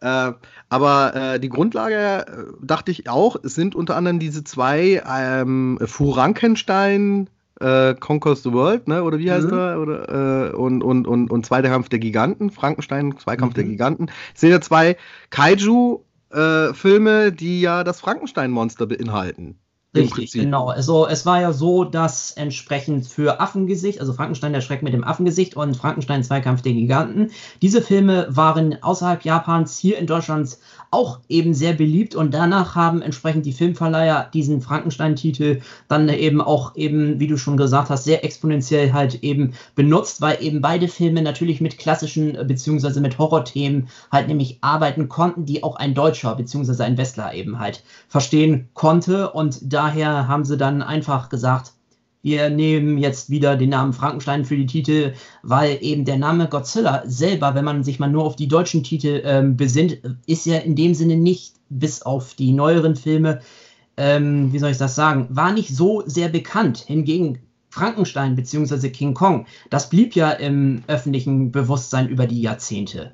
Äh, 0.00 0.32
aber 0.68 1.14
äh, 1.14 1.40
die 1.40 1.48
Grundlage, 1.48 2.26
äh, 2.26 2.44
dachte 2.62 2.90
ich 2.90 3.08
auch, 3.08 3.36
sind 3.42 3.74
unter 3.74 3.96
anderem 3.96 4.18
diese 4.18 4.44
zwei 4.44 5.02
ähm, 5.06 5.78
Frankenstein 5.84 7.28
äh, 7.60 7.94
Conquers 7.94 8.42
the 8.42 8.52
World, 8.52 8.88
ne? 8.88 9.04
Oder 9.04 9.18
wie 9.18 9.30
heißt 9.30 9.46
mhm. 9.46 9.58
er? 9.58 9.80
Oder, 9.80 10.48
äh, 10.48 10.56
und, 10.56 10.82
und, 10.82 11.06
und, 11.06 11.30
und 11.30 11.46
Zweiter 11.46 11.68
Kampf 11.68 11.88
der 11.88 11.98
Giganten, 11.98 12.50
Frankenstein, 12.50 13.16
Zweikampf 13.18 13.52
mhm. 13.52 13.56
der 13.56 13.64
Giganten. 13.64 14.10
Es 14.34 14.40
sind 14.40 14.50
ja 14.50 14.60
zwei 14.60 14.96
Kaiju-Filme, 15.30 17.24
äh, 17.24 17.32
die 17.32 17.60
ja 17.60 17.84
das 17.84 18.00
Frankenstein-Monster 18.00 18.86
beinhalten. 18.86 19.58
Richtig, 19.94 20.32
genau. 20.32 20.68
Also 20.68 21.06
es 21.06 21.24
war 21.24 21.40
ja 21.40 21.52
so, 21.52 21.84
dass 21.84 22.32
entsprechend 22.32 23.06
für 23.06 23.40
Affengesicht, 23.40 24.00
also 24.00 24.12
Frankenstein 24.12 24.52
der 24.52 24.60
Schreck 24.60 24.82
mit 24.82 24.92
dem 24.92 25.04
Affengesicht 25.04 25.56
und 25.56 25.76
Frankenstein 25.76 26.24
Zweikampf 26.24 26.62
der 26.62 26.72
Giganten, 26.72 27.30
diese 27.62 27.80
Filme 27.80 28.26
waren 28.30 28.82
außerhalb 28.82 29.24
Japans 29.24 29.78
hier 29.78 29.98
in 29.98 30.06
Deutschland 30.06 30.58
auch 30.90 31.18
eben 31.28 31.54
sehr 31.54 31.72
beliebt 31.72 32.14
und 32.14 32.32
danach 32.32 32.76
haben 32.76 33.02
entsprechend 33.02 33.46
die 33.46 33.52
Filmverleiher 33.52 34.30
diesen 34.32 34.60
Frankenstein-Titel 34.60 35.60
dann 35.88 36.08
eben 36.08 36.40
auch 36.40 36.76
eben, 36.76 37.18
wie 37.18 37.26
du 37.26 37.36
schon 37.36 37.56
gesagt 37.56 37.90
hast, 37.90 38.04
sehr 38.04 38.24
exponentiell 38.24 38.92
halt 38.92 39.22
eben 39.22 39.54
benutzt, 39.74 40.20
weil 40.20 40.38
eben 40.40 40.60
beide 40.60 40.86
Filme 40.86 41.22
natürlich 41.22 41.60
mit 41.60 41.78
klassischen 41.78 42.38
beziehungsweise 42.46 43.00
mit 43.00 43.18
Horrorthemen 43.18 43.88
halt 44.12 44.28
nämlich 44.28 44.58
arbeiten 44.60 45.08
konnten, 45.08 45.44
die 45.44 45.64
auch 45.64 45.76
ein 45.76 45.94
Deutscher 45.94 46.36
beziehungsweise 46.36 46.84
ein 46.84 46.96
Westler 46.96 47.34
eben 47.34 47.58
halt 47.58 47.82
verstehen 48.08 48.68
konnte 48.74 49.30
und 49.30 49.58
daher 49.84 50.28
haben 50.28 50.44
sie 50.44 50.56
dann 50.56 50.82
einfach 50.82 51.28
gesagt, 51.28 51.72
wir 52.22 52.48
nehmen 52.48 52.96
jetzt 52.96 53.28
wieder 53.28 53.54
den 53.54 53.68
Namen 53.68 53.92
Frankenstein 53.92 54.46
für 54.46 54.56
die 54.56 54.66
Titel, 54.66 55.12
weil 55.42 55.76
eben 55.82 56.06
der 56.06 56.16
Name 56.16 56.48
Godzilla 56.48 57.02
selber, 57.04 57.54
wenn 57.54 57.66
man 57.66 57.84
sich 57.84 57.98
mal 57.98 58.10
nur 58.10 58.24
auf 58.24 58.34
die 58.34 58.48
deutschen 58.48 58.82
Titel 58.82 59.20
ähm, 59.24 59.58
besinnt, 59.58 59.98
ist 60.26 60.46
ja 60.46 60.56
in 60.56 60.74
dem 60.74 60.94
Sinne 60.94 61.16
nicht, 61.16 61.56
bis 61.68 62.00
auf 62.00 62.34
die 62.34 62.52
neueren 62.52 62.96
Filme, 62.96 63.40
ähm, 63.98 64.52
wie 64.52 64.58
soll 64.58 64.70
ich 64.70 64.78
das 64.78 64.94
sagen, 64.94 65.26
war 65.30 65.52
nicht 65.52 65.76
so 65.76 66.02
sehr 66.06 66.30
bekannt. 66.30 66.78
Hingegen 66.78 67.40
Frankenstein 67.68 68.36
bzw. 68.36 68.88
King 68.88 69.12
Kong, 69.12 69.46
das 69.68 69.90
blieb 69.90 70.14
ja 70.14 70.30
im 70.30 70.82
öffentlichen 70.86 71.52
Bewusstsein 71.52 72.08
über 72.08 72.26
die 72.26 72.40
Jahrzehnte. 72.40 73.12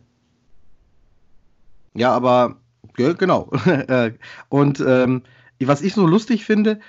Ja, 1.94 2.12
aber 2.12 2.56
genau. 2.94 3.50
Und 4.50 4.80
ähm, 4.86 5.22
was 5.68 5.82
ich 5.82 5.94
so 5.94 6.06
lustig 6.06 6.44
finde, 6.44 6.80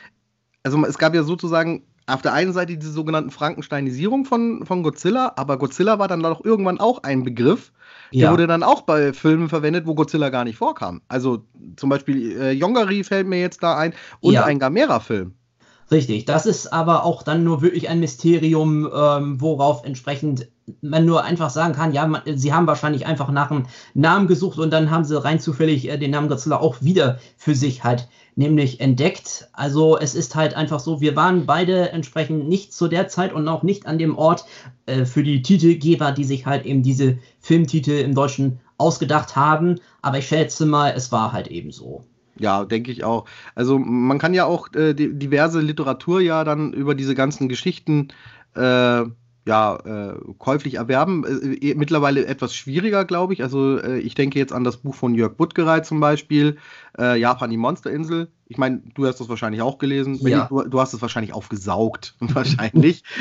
also 0.63 0.83
es 0.85 0.97
gab 0.97 1.15
ja 1.15 1.23
sozusagen 1.23 1.83
auf 2.07 2.21
der 2.21 2.33
einen 2.33 2.53
Seite 2.53 2.77
diese 2.77 2.91
sogenannten 2.91 3.31
Frankensteinisierung 3.31 4.25
von, 4.25 4.65
von 4.65 4.83
Godzilla, 4.83 5.33
aber 5.35 5.57
Godzilla 5.57 5.99
war 5.99 6.07
dann 6.07 6.23
doch 6.23 6.43
irgendwann 6.43 6.79
auch 6.79 7.03
ein 7.03 7.23
Begriff, 7.23 7.71
der 8.11 8.19
ja. 8.19 8.31
wurde 8.31 8.47
dann 8.47 8.63
auch 8.63 8.81
bei 8.81 9.13
Filmen 9.13 9.49
verwendet, 9.49 9.85
wo 9.85 9.95
Godzilla 9.95 10.29
gar 10.29 10.43
nicht 10.43 10.57
vorkam. 10.57 11.01
Also 11.07 11.45
zum 11.77 11.89
Beispiel 11.89 12.39
äh, 12.39 12.51
Yongari 12.51 13.03
fällt 13.03 13.27
mir 13.27 13.39
jetzt 13.39 13.63
da 13.63 13.77
ein 13.77 13.93
und 14.19 14.33
ja. 14.33 14.43
ein 14.43 14.59
Gamera-Film. 14.59 15.33
Richtig, 15.91 16.23
das 16.23 16.45
ist 16.45 16.71
aber 16.71 17.03
auch 17.03 17.21
dann 17.21 17.43
nur 17.43 17.61
wirklich 17.61 17.89
ein 17.89 17.99
Mysterium, 17.99 18.89
ähm, 18.93 19.41
worauf 19.41 19.83
entsprechend 19.83 20.47
man 20.81 21.05
nur 21.05 21.25
einfach 21.25 21.49
sagen 21.49 21.73
kann, 21.73 21.91
ja, 21.91 22.07
man, 22.07 22.21
sie 22.33 22.53
haben 22.53 22.65
wahrscheinlich 22.65 23.05
einfach 23.05 23.29
nach 23.29 23.51
einem 23.51 23.65
Namen 23.93 24.27
gesucht 24.27 24.57
und 24.57 24.71
dann 24.71 24.89
haben 24.89 25.03
sie 25.03 25.21
rein 25.21 25.41
zufällig 25.41 25.89
äh, 25.89 25.97
den 25.97 26.11
Namen 26.11 26.29
Godzilla 26.29 26.57
auch 26.61 26.81
wieder 26.81 27.19
für 27.35 27.55
sich 27.55 27.83
halt 27.83 28.07
nämlich 28.35 28.79
entdeckt. 28.79 29.49
Also 29.53 29.97
es 29.97 30.15
ist 30.15 30.35
halt 30.35 30.55
einfach 30.55 30.79
so, 30.79 31.01
wir 31.01 31.15
waren 31.15 31.45
beide 31.45 31.91
entsprechend 31.91 32.47
nicht 32.47 32.73
zu 32.73 32.87
der 32.87 33.07
Zeit 33.07 33.33
und 33.33 33.47
auch 33.47 33.63
nicht 33.63 33.85
an 33.85 33.97
dem 33.97 34.17
Ort 34.17 34.45
äh, 34.85 35.05
für 35.05 35.23
die 35.23 35.41
Titelgeber, 35.41 36.11
die 36.11 36.23
sich 36.23 36.45
halt 36.45 36.65
eben 36.65 36.83
diese 36.83 37.17
Filmtitel 37.39 37.91
im 37.91 38.15
Deutschen 38.15 38.59
ausgedacht 38.77 39.35
haben. 39.35 39.79
Aber 40.01 40.17
ich 40.17 40.27
schätze 40.27 40.65
mal, 40.65 40.93
es 40.95 41.11
war 41.11 41.31
halt 41.31 41.47
eben 41.47 41.71
so. 41.71 42.05
Ja, 42.39 42.65
denke 42.65 42.91
ich 42.91 43.03
auch. 43.03 43.25
Also 43.55 43.77
man 43.77 44.17
kann 44.17 44.33
ja 44.33 44.45
auch 44.45 44.73
äh, 44.73 44.93
diverse 44.93 45.59
Literatur 45.59 46.21
ja 46.21 46.43
dann 46.43 46.73
über 46.73 46.95
diese 46.95 47.13
ganzen 47.13 47.49
Geschichten 47.49 48.07
äh, 48.55 49.03
ja, 49.45 49.75
äh, 49.75 50.13
käuflich 50.37 50.75
erwerben. 50.75 51.25
Äh, 51.25 51.71
äh, 51.71 51.75
mittlerweile 51.75 52.25
etwas 52.25 52.53
schwieriger, 52.53 53.05
glaube 53.05 53.33
ich. 53.33 53.41
Also 53.41 53.79
äh, 53.79 53.99
ich 53.99 54.13
denke 54.13 54.37
jetzt 54.37 54.53
an 54.53 54.63
das 54.63 54.77
Buch 54.77 54.93
von 54.93 55.15
Jörg 55.15 55.33
Buttgereit 55.33 55.85
zum 55.85 55.99
Beispiel, 55.99 56.57
äh, 56.97 57.19
Japan 57.19 57.49
die 57.49 57.57
Monsterinsel. 57.57 58.29
Ich 58.47 58.57
meine, 58.57 58.81
du 58.93 59.07
hast 59.07 59.19
das 59.19 59.29
wahrscheinlich 59.29 59.61
auch 59.61 59.79
gelesen. 59.79 60.15
Ja. 60.27 60.45
Du, 60.45 60.63
du, 60.63 60.79
hast 60.79 60.93
es 60.93 61.01
wahrscheinlich 61.01 61.33
aufgesaugt, 61.33 62.15
wahrscheinlich. 62.19 63.03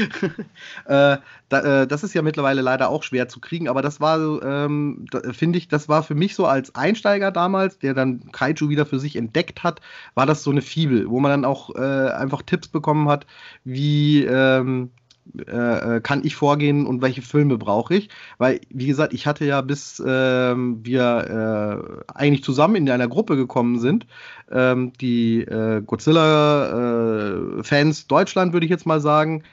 Äh, 0.87 1.19
da, 1.49 1.87
das 1.87 2.03
ist 2.03 2.15
ja 2.15 2.23
mittlerweile 2.23 2.63
leider 2.63 2.89
auch 2.89 3.03
schwer 3.03 3.29
zu 3.29 3.41
kriegen, 3.41 3.69
aber 3.69 3.83
das 3.83 4.01
war, 4.01 4.43
ähm, 4.43 5.05
da, 5.11 5.33
finde 5.33 5.59
ich, 5.59 5.69
das 5.69 5.89
war 5.89 6.03
für 6.03 6.15
mich 6.15 6.35
so 6.35 6.47
als 6.47 6.75
Einsteiger 6.75 7.31
damals, 7.31 7.79
der 7.79 7.95
dann 7.95 8.31
Kaiju 8.33 8.69
wieder 8.69 8.87
für 8.87 8.99
sich 8.99 9.17
entdeckt 9.17 9.63
hat, 9.63 9.81
war 10.15 10.27
das 10.27 10.43
so 10.43 10.51
eine 10.51 10.63
Fibel, 10.63 11.09
wo 11.09 11.21
man 11.21 11.31
dann 11.31 11.45
auch 11.45 11.75
einfach 11.75 12.43
Tipps 12.43 12.69
bekommen 12.69 13.09
hat, 13.09 13.27
wie 13.65 14.25
ähm, 14.25 14.91
äh, 15.39 15.97
äh, 15.97 16.01
kann 16.01 16.25
ich 16.25 16.35
vorgehen 16.35 16.87
und 16.87 17.03
welche 17.03 17.21
Filme 17.23 17.57
brauche 17.59 17.95
ich. 17.95 18.09
Weil, 18.39 18.61
wie 18.71 18.87
gesagt, 18.87 19.13
ich 19.13 19.27
hatte 19.27 19.45
ja 19.45 19.61
bis 19.61 20.01
äh, 20.01 20.55
wir 20.57 22.05
äh, 22.09 22.13
eigentlich 22.13 22.43
zusammen 22.43 22.75
in 22.77 22.89
einer 22.91 23.09
Gruppe 23.09 23.37
gekommen 23.37 23.79
sind, 23.79 24.07
ähm, 24.51 24.93
die 25.01 25.43
äh, 25.43 25.83
Godzilla-Fans 25.83 28.07
Deutschland, 28.09 28.53
würde 28.53 28.67
ich 28.67 28.71
jetzt 28.71 28.87
mal 28.87 29.01
sagen, 29.01 29.45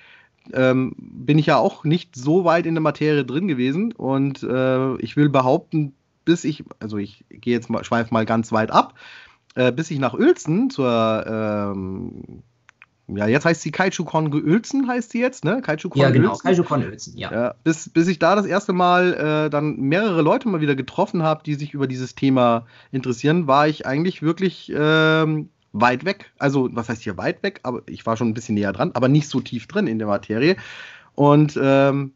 ähm, 0.53 0.95
bin 0.97 1.37
ich 1.37 1.45
ja 1.47 1.57
auch 1.57 1.83
nicht 1.83 2.15
so 2.15 2.45
weit 2.45 2.65
in 2.65 2.75
der 2.75 2.81
Materie 2.81 3.25
drin 3.25 3.47
gewesen. 3.47 3.93
Und 3.93 4.41
äh, 4.43 4.95
ich 4.97 5.15
will 5.15 5.29
behaupten, 5.29 5.93
bis 6.25 6.43
ich, 6.43 6.63
also 6.79 6.97
ich 6.97 7.23
gehe 7.29 7.53
jetzt 7.53 7.69
mal, 7.69 7.83
schweife 7.83 8.11
mal 8.13 8.25
ganz 8.25 8.51
weit 8.51 8.71
ab, 8.71 8.95
bis 9.75 9.89
ich 9.89 9.97
nach 9.97 10.13
Uelzen 10.13 10.69
zur 10.69 11.25
ähm, 11.25 12.43
ja, 13.07 13.25
jetzt 13.27 13.45
heißt 13.45 13.61
sie 13.61 13.71
Kaiju-Con 13.71 14.33
Uelzen, 14.33 14.87
heißt 14.87 15.11
sie 15.11 15.21
jetzt, 15.21 15.45
ne? 15.45 15.61
Kaiju-Con 15.61 16.01
Ja, 16.01 16.09
genau, 16.09 16.35
Kaiju-Con 16.35 16.83
Uelzen, 16.83 17.17
ja. 17.17 17.31
ja. 17.31 17.55
bis, 17.63 17.89
bis 17.89 18.07
ich 18.07 18.19
da 18.19 18.35
das 18.35 18.45
erste 18.45 18.73
Mal 18.73 19.13
äh, 19.13 19.49
dann 19.49 19.77
mehrere 19.77 20.21
Leute 20.21 20.49
mal 20.49 20.59
wieder 20.59 20.75
getroffen 20.75 21.23
habe, 21.23 21.41
die 21.43 21.55
sich 21.55 21.73
über 21.73 21.87
dieses 21.87 22.15
Thema 22.15 22.65
interessieren, 22.91 23.47
war 23.47 23.67
ich 23.67 23.85
eigentlich 23.85 24.21
wirklich 24.21 24.71
ähm, 24.75 25.49
weit 25.71 26.03
weg. 26.03 26.31
Also, 26.37 26.69
was 26.73 26.89
heißt 26.89 27.01
hier 27.01 27.17
weit 27.17 27.43
weg? 27.43 27.61
Aber 27.63 27.81
ich 27.87 28.05
war 28.05 28.17
schon 28.17 28.27
ein 28.27 28.33
bisschen 28.33 28.55
näher 28.55 28.73
dran, 28.73 28.91
aber 28.93 29.07
nicht 29.07 29.29
so 29.29 29.39
tief 29.39 29.67
drin 29.67 29.87
in 29.87 29.99
der 29.99 30.07
Materie. 30.07 30.57
Und 31.15 31.57
ähm, 31.61 32.11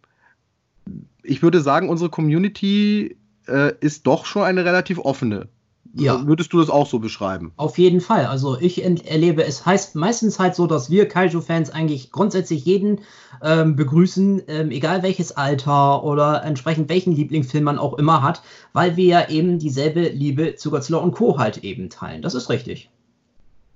ich 1.24 1.42
würde 1.42 1.62
sagen, 1.62 1.88
unsere 1.88 2.10
Community 2.10 3.18
äh, 3.48 3.74
ist 3.80 4.08
doch 4.08 4.26
schon 4.26 4.44
eine 4.44 4.66
relativ 4.66 5.00
offene. 5.00 5.48
Ja. 5.94 6.26
Würdest 6.26 6.54
du 6.54 6.60
das 6.60 6.70
auch 6.70 6.88
so 6.88 7.00
beschreiben? 7.00 7.52
Auf 7.58 7.78
jeden 7.78 8.00
Fall. 8.00 8.26
Also 8.26 8.58
ich 8.60 8.84
erlebe, 8.84 9.44
es 9.44 9.66
heißt 9.66 9.96
meistens 9.96 10.40
halt 10.40 10.56
so, 10.56 10.66
dass 10.66 10.90
wir 10.90 11.08
Kaiju-Fans 11.08 11.70
eigentlich 11.70 12.12
grundsätzlich 12.12 12.64
jeden 12.64 13.02
ähm, 13.44 13.76
begrüßen, 13.76 14.44
ähm, 14.48 14.72
egal 14.72 15.04
welches 15.04 15.36
Alter 15.36 16.04
oder 16.04 16.44
entsprechend 16.44 16.90
welchen 16.90 17.14
Lieblingsfilm 17.14 17.66
man 17.66 17.78
auch 17.78 17.98
immer 17.98 18.22
hat, 18.22 18.42
weil 18.72 18.96
wir 18.96 19.06
ja 19.06 19.30
eben 19.30 19.60
dieselbe 19.60 20.08
Liebe 20.08 20.56
zu 20.56 20.72
Godzilla 20.72 21.00
und 21.00 21.14
Co. 21.14 21.38
halt 21.38 21.58
eben 21.58 21.90
teilen. 21.90 22.22
Das 22.22 22.36
ist 22.36 22.50
richtig. 22.50 22.90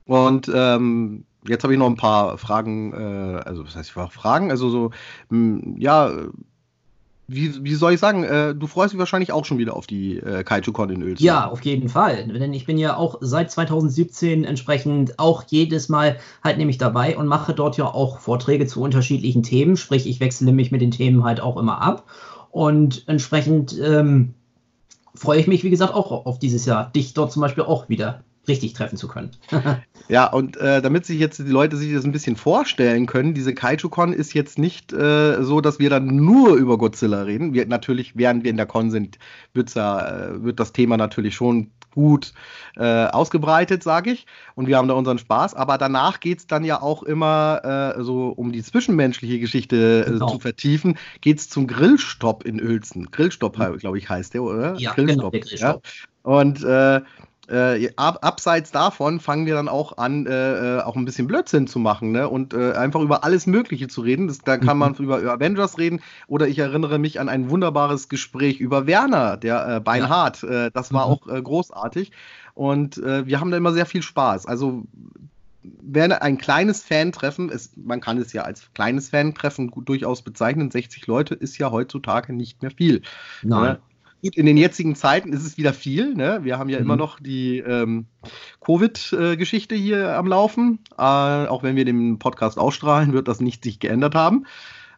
Und 0.06 0.50
ähm, 0.54 1.26
jetzt 1.48 1.64
habe 1.64 1.74
ich 1.74 1.80
noch 1.80 1.88
ein 1.90 1.98
paar 1.98 2.38
Fragen, 2.38 2.94
äh, 2.94 3.42
also 3.44 3.66
was 3.66 3.76
heißt 3.76 3.92
Fragen? 3.92 4.52
Also 4.52 4.70
so, 4.70 4.92
mh, 5.30 5.76
ja, 5.80 6.12
wie, 7.28 7.64
wie 7.64 7.74
soll 7.76 7.94
ich 7.94 8.00
sagen, 8.00 8.24
äh, 8.24 8.54
du 8.54 8.68
freust 8.68 8.94
dich 8.94 9.00
wahrscheinlich 9.00 9.32
auch 9.32 9.46
schon 9.46 9.58
wieder 9.58 9.76
auf 9.76 9.88
die 9.88 10.18
äh, 10.18 10.44
Kaiju-Con 10.44 10.90
in 10.90 11.02
Öl. 11.02 11.16
Ja, 11.18 11.50
auf 11.50 11.62
jeden 11.66 11.90
Fall. 11.90 12.28
Denn 12.28 12.54
ich 12.54 12.66
bin 12.66 12.78
ja 12.78 12.96
auch 12.96 13.18
seit 13.22 13.50
2017 13.50 14.44
entsprechend 14.44 15.18
auch 15.18 15.44
jedes 15.48 15.90
Mal 15.90 16.18
halt 16.44 16.58
nämlich 16.58 16.78
dabei 16.78 17.18
und 17.18 17.28
mache 17.28 17.54
dort 17.54 17.78
ja 17.78 17.86
auch 17.86 18.20
Vorträge 18.20 18.68
zu 18.68 18.82
unterschiedlichen 18.82 19.42
Themen. 19.42 19.76
Sprich, 19.76 20.08
ich 20.08 20.20
wechsle 20.20 20.52
mich 20.52 20.72
mit 20.72 20.82
den 20.82 20.92
Themen 20.92 21.24
halt 21.24 21.40
auch 21.40 21.58
immer 21.58 21.82
ab. 21.82 22.06
Und 22.52 23.04
entsprechend 23.08 23.76
ähm, 23.82 24.36
freue 25.16 25.40
ich 25.40 25.48
mich, 25.48 25.64
wie 25.64 25.72
gesagt, 25.72 25.94
auch 25.94 26.26
auf 26.26 26.38
dieses 26.38 26.66
Jahr, 26.66 26.92
dich 26.92 27.14
dort 27.14 27.32
zum 27.32 27.42
Beispiel 27.42 27.64
auch 27.64 27.90
wieder 27.90 28.24
richtig 28.48 28.74
treffen 28.74 28.98
zu 28.98 29.08
können. 29.08 29.32
ja, 30.08 30.26
und 30.28 30.58
äh, 30.58 30.82
damit 30.82 31.06
sich 31.06 31.20
jetzt 31.20 31.40
die 31.40 31.44
Leute 31.44 31.78
sich 31.78 31.94
das 31.94 32.06
ein 32.06 32.12
bisschen 32.12 32.36
vorstellen 32.36 33.06
können, 33.06 33.34
diese 33.34 33.54
Kaiju-Con 33.54 34.14
ist 34.14 34.34
jetzt 34.34 34.58
nicht 34.58 34.94
äh, 34.94 35.44
so, 35.44 35.62
dass 35.62 35.80
wir 35.80 35.90
dann 35.90 36.16
nur 36.16 36.56
über 36.56 36.78
Godzilla 36.78 37.24
reden. 37.24 37.54
Wir, 37.54 37.66
natürlich, 37.66 38.16
während 38.16 38.44
wir 38.44 38.52
in 38.52 38.58
der 38.58 38.66
Con 38.66 38.92
sind, 38.92 39.18
ja, 39.76 40.08
äh, 40.08 40.44
wird 40.44 40.60
das 40.60 40.74
Thema 40.74 40.98
natürlich 40.98 41.36
schon 41.36 41.72
gut 41.96 42.34
äh, 42.76 43.06
ausgebreitet, 43.06 43.82
sage 43.82 44.12
ich. 44.12 44.28
Und 44.54 44.68
wir 44.68 44.78
haben 44.78 44.88
da 44.88 44.94
unseren 44.94 45.18
Spaß. 45.18 45.56
Aber 45.56 45.78
danach 45.78 46.20
geht 46.20 46.40
es 46.40 46.48
dann 46.48 46.64
ja 46.64 46.82
auch 46.82 47.02
immer 47.02 47.96
äh, 47.98 48.04
so, 48.04 48.28
um 48.28 48.52
die 48.52 48.62
zwischenmenschliche 48.62 49.40
Geschichte 49.40 50.04
genau. 50.06 50.28
zu 50.28 50.40
vertiefen, 50.40 50.98
geht 51.22 51.40
es 51.40 51.50
zum 51.50 51.66
Grillstopp 51.66 52.44
in 52.44 52.62
Uelzen. 52.62 53.10
Grillstopp, 53.10 53.58
mhm. 53.58 53.78
glaube 53.78 53.98
ich, 53.98 54.10
heißt 54.10 54.34
der, 54.34 54.44
oder? 54.44 54.76
Ja, 54.76 54.94
genau, 54.94 55.32
Grillstopp. 55.32 55.32
Genau, 55.32 55.32
der 55.32 55.40
Grillstopp. 55.40 55.84
Ja. 55.86 56.32
Und 56.40 56.64
äh, 57.50 57.92
ab, 57.96 58.20
abseits 58.22 58.72
davon 58.72 59.20
fangen 59.20 59.46
wir 59.46 59.56
dann 59.56 59.68
auch 59.68 59.98
an, 59.98 60.26
äh, 60.26 60.78
äh, 60.78 60.82
auch 60.82 60.96
ein 60.96 61.06
bisschen 61.06 61.28
Blödsinn 61.28 61.68
zu 61.68 61.80
machen 61.80 62.12
ne? 62.12 62.28
und 62.28 62.54
äh, 62.54 62.74
einfach 62.74 63.02
über 63.02 63.24
alles 63.24 63.48
Mögliche 63.48 63.88
zu 63.88 64.02
reden. 64.02 64.28
Das, 64.28 64.40
da 64.40 64.58
kann 64.58 64.78
man 64.78 64.94
mhm. 64.94 65.06
über, 65.06 65.18
Avengers 65.18 65.78
reden 65.78 66.02
oder 66.28 66.48
ich 66.48 66.60
erinnere 66.60 67.00
mich 67.00 67.20
an 67.20 67.30
ein 67.30 67.50
wunderbares 67.50 68.10
Gespräch 68.10 68.60
über 68.60 68.88
Werner, 68.88 69.38
der 69.38 69.68
äh, 69.68 69.80
Beinhardt. 69.80 70.42
Ja. 70.42 70.66
Äh, 70.66 70.72
das 70.72 70.94
war 70.94 71.08
mhm. 71.08 71.14
auch 71.14 71.44
großartig 71.44 72.12
und 72.54 72.96
wir 72.98 73.42
haben 73.42 73.52
da 73.52 73.58
immer 73.58 73.74
sehr 73.74 73.86
viel 73.86 74.02
Spaß. 74.02 74.46
Also 74.46 74.86
wäre 75.82 76.22
ein 76.22 76.38
kleines 76.38 76.84
Fan-Treffen, 76.84 77.52
man 77.76 78.00
kann 78.00 78.18
es 78.18 78.34
ja 78.34 78.44
als 78.44 78.72
kleines 78.74 79.10
Fan-Treffen 79.10 79.72
durchaus 79.84 80.22
bezeichnen, 80.22 80.72
60 80.72 81.06
Leute 81.08 81.36
ist 81.36 81.58
ja 81.58 81.72
heutzutage 81.72 82.34
nicht 82.34 82.62
mehr 82.62 82.72
viel. 82.72 83.02
Nein. 83.44 83.78
Gut, 84.26 84.38
in 84.38 84.48
den 84.48 84.58
jetzigen 84.58 84.96
Zeiten 84.96 85.34
ist 85.34 85.46
es 85.46 85.56
wieder 85.56 85.72
viel. 85.72 86.16
Ne? 86.16 86.40
Wir 86.42 86.58
haben 86.58 86.68
ja 86.68 86.80
mhm. 86.80 86.86
immer 86.86 86.96
noch 86.96 87.20
die 87.20 87.60
ähm, 87.60 88.08
Covid-Geschichte 88.60 89.76
hier 89.76 90.18
am 90.18 90.26
Laufen. 90.26 90.80
Äh, 90.98 91.04
auch 91.04 91.62
wenn 91.62 91.76
wir 91.76 91.86
den 91.86 92.18
Podcast 92.18 92.58
ausstrahlen, 92.58 93.14
wird 93.14 93.28
das 93.28 93.40
nicht 93.40 93.64
sich 93.64 93.80
geändert 93.80 94.16
haben. 94.16 94.48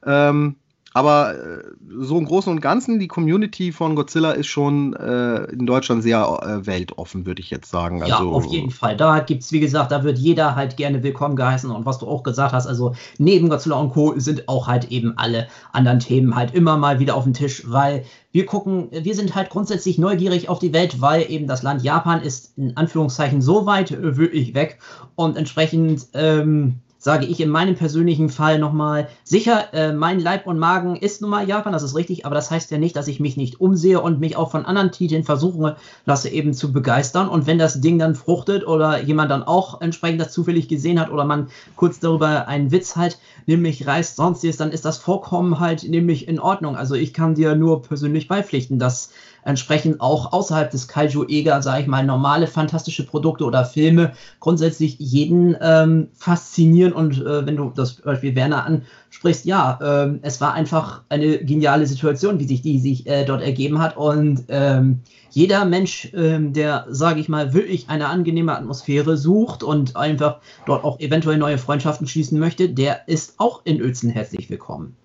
Ähm, 0.05 0.55
aber 0.97 1.35
äh, 1.35 1.63
so 1.99 2.17
im 2.17 2.25
Großen 2.25 2.51
und 2.51 2.59
Ganzen, 2.59 2.97
die 2.97 3.07
Community 3.07 3.71
von 3.71 3.95
Godzilla 3.95 4.31
ist 4.31 4.47
schon 4.47 4.95
äh, 4.95 5.43
in 5.51 5.67
Deutschland 5.67 6.01
sehr 6.01 6.17
äh, 6.41 6.65
weltoffen, 6.65 7.27
würde 7.27 7.39
ich 7.39 7.51
jetzt 7.51 7.69
sagen. 7.69 8.01
Also, 8.01 8.15
ja, 8.15 8.31
auf 8.31 8.45
jeden 8.47 8.71
Fall. 8.71 8.97
Da 8.97 9.19
gibt 9.19 9.43
es, 9.43 9.51
wie 9.51 9.59
gesagt, 9.59 9.91
da 9.91 10.03
wird 10.03 10.17
jeder 10.17 10.55
halt 10.55 10.75
gerne 10.75 11.03
willkommen 11.03 11.35
geheißen. 11.35 11.69
Und 11.69 11.85
was 11.85 11.99
du 11.99 12.07
auch 12.07 12.23
gesagt 12.23 12.51
hast, 12.51 12.65
also 12.65 12.95
neben 13.19 13.47
Godzilla 13.47 13.75
und 13.75 13.91
Co. 13.91 14.15
sind 14.17 14.49
auch 14.49 14.65
halt 14.65 14.91
eben 14.91 15.13
alle 15.17 15.47
anderen 15.71 15.99
Themen 15.99 16.35
halt 16.35 16.55
immer 16.55 16.77
mal 16.77 16.99
wieder 16.99 17.15
auf 17.15 17.25
dem 17.25 17.33
Tisch, 17.35 17.61
weil 17.67 18.03
wir 18.31 18.47
gucken, 18.47 18.87
wir 18.89 19.13
sind 19.13 19.35
halt 19.35 19.51
grundsätzlich 19.51 19.99
neugierig 19.99 20.49
auf 20.49 20.57
die 20.57 20.73
Welt, 20.73 20.99
weil 20.99 21.29
eben 21.29 21.45
das 21.45 21.61
Land 21.61 21.83
Japan 21.83 22.23
ist 22.23 22.57
in 22.57 22.75
Anführungszeichen 22.75 23.43
so 23.43 23.67
weit 23.67 23.91
äh, 23.91 24.17
wirklich 24.17 24.55
weg 24.55 24.79
und 25.13 25.37
entsprechend. 25.37 26.07
Ähm, 26.15 26.79
sage 27.07 27.25
ich 27.25 27.39
in 27.39 27.47
meinem 27.47 27.75
persönlichen 27.75 28.27
Fall 28.27 28.59
nochmal, 28.59 29.07
sicher, 29.23 29.73
äh, 29.73 29.93
mein 29.93 30.19
Leib 30.19 30.45
und 30.45 30.59
Magen 30.59 30.97
ist 30.97 31.21
nun 31.21 31.29
mal 31.29 31.47
Japan, 31.47 31.71
das 31.71 31.81
ist 31.81 31.95
richtig, 31.95 32.25
aber 32.25 32.35
das 32.35 32.51
heißt 32.51 32.69
ja 32.69 32.77
nicht, 32.77 32.97
dass 32.97 33.07
ich 33.07 33.21
mich 33.21 33.37
nicht 33.37 33.61
umsehe 33.61 34.01
und 34.01 34.19
mich 34.19 34.35
auch 34.35 34.51
von 34.51 34.65
anderen 34.65 34.91
Titeln 34.91 35.23
versuchen 35.23 35.71
lasse, 36.05 36.27
eben 36.27 36.53
zu 36.53 36.73
begeistern. 36.73 37.29
Und 37.29 37.47
wenn 37.47 37.57
das 37.59 37.79
Ding 37.79 37.97
dann 37.97 38.13
fruchtet 38.13 38.67
oder 38.67 39.01
jemand 39.01 39.31
dann 39.31 39.43
auch 39.43 39.79
entsprechend 39.79 40.19
das 40.19 40.33
zufällig 40.33 40.67
gesehen 40.67 40.99
hat 40.99 41.09
oder 41.09 41.23
man 41.23 41.47
kurz 41.77 42.01
darüber 42.01 42.49
einen 42.49 42.73
Witz 42.73 42.97
halt, 42.97 43.17
nämlich 43.45 43.87
reißt 43.87 44.17
sonstiges, 44.17 44.57
dann 44.57 44.73
ist 44.73 44.83
das 44.83 44.97
Vorkommen 44.97 45.61
halt 45.61 45.87
nämlich 45.87 46.27
in 46.27 46.41
Ordnung. 46.41 46.75
Also 46.75 46.95
ich 46.95 47.13
kann 47.13 47.35
dir 47.35 47.55
nur 47.55 47.83
persönlich 47.83 48.27
beipflichten, 48.27 48.79
dass 48.79 49.13
entsprechend 49.47 50.01
auch 50.01 50.33
außerhalb 50.33 50.69
des 50.69 50.87
Kaiju-Eger, 50.89 51.61
sage 51.61 51.81
ich 51.81 51.87
mal, 51.87 52.05
normale 52.05 52.47
fantastische 52.47 53.05
Produkte 53.05 53.45
oder 53.45 53.63
Filme 53.63 54.11
grundsätzlich 54.41 54.97
jeden 54.99 55.55
ähm, 55.61 56.09
faszinieren. 56.13 56.91
Und 56.91 57.17
äh, 57.21 57.45
wenn 57.45 57.55
du 57.55 57.71
das 57.73 57.93
Beispiel 57.93 58.35
Werner 58.35 58.65
ansprichst, 58.65 59.45
ja, 59.45 59.79
ähm, 59.81 60.19
es 60.21 60.41
war 60.41 60.53
einfach 60.53 61.03
eine 61.07 61.37
geniale 61.39 61.87
Situation, 61.87 62.39
wie 62.39 62.43
sich 62.43 62.61
die 62.61 62.79
sich 62.79 63.07
äh, 63.07 63.23
dort 63.23 63.41
ergeben 63.41 63.79
hat. 63.79 63.95
Und 63.95 64.43
ähm, 64.49 64.99
jeder 65.29 65.63
Mensch, 65.63 66.11
ähm, 66.13 66.51
der, 66.51 66.85
sage 66.89 67.21
ich 67.21 67.29
mal, 67.29 67.53
wirklich 67.53 67.89
eine 67.89 68.07
angenehme 68.07 68.55
Atmosphäre 68.55 69.15
sucht 69.15 69.63
und 69.63 69.95
einfach 69.95 70.39
dort 70.65 70.83
auch 70.83 70.99
eventuell 70.99 71.37
neue 71.37 71.57
Freundschaften 71.57 72.05
schließen 72.05 72.37
möchte, 72.37 72.67
der 72.67 73.07
ist 73.07 73.35
auch 73.37 73.61
in 73.63 73.81
Uelzen 73.81 74.09
herzlich 74.09 74.49
willkommen. 74.49 74.97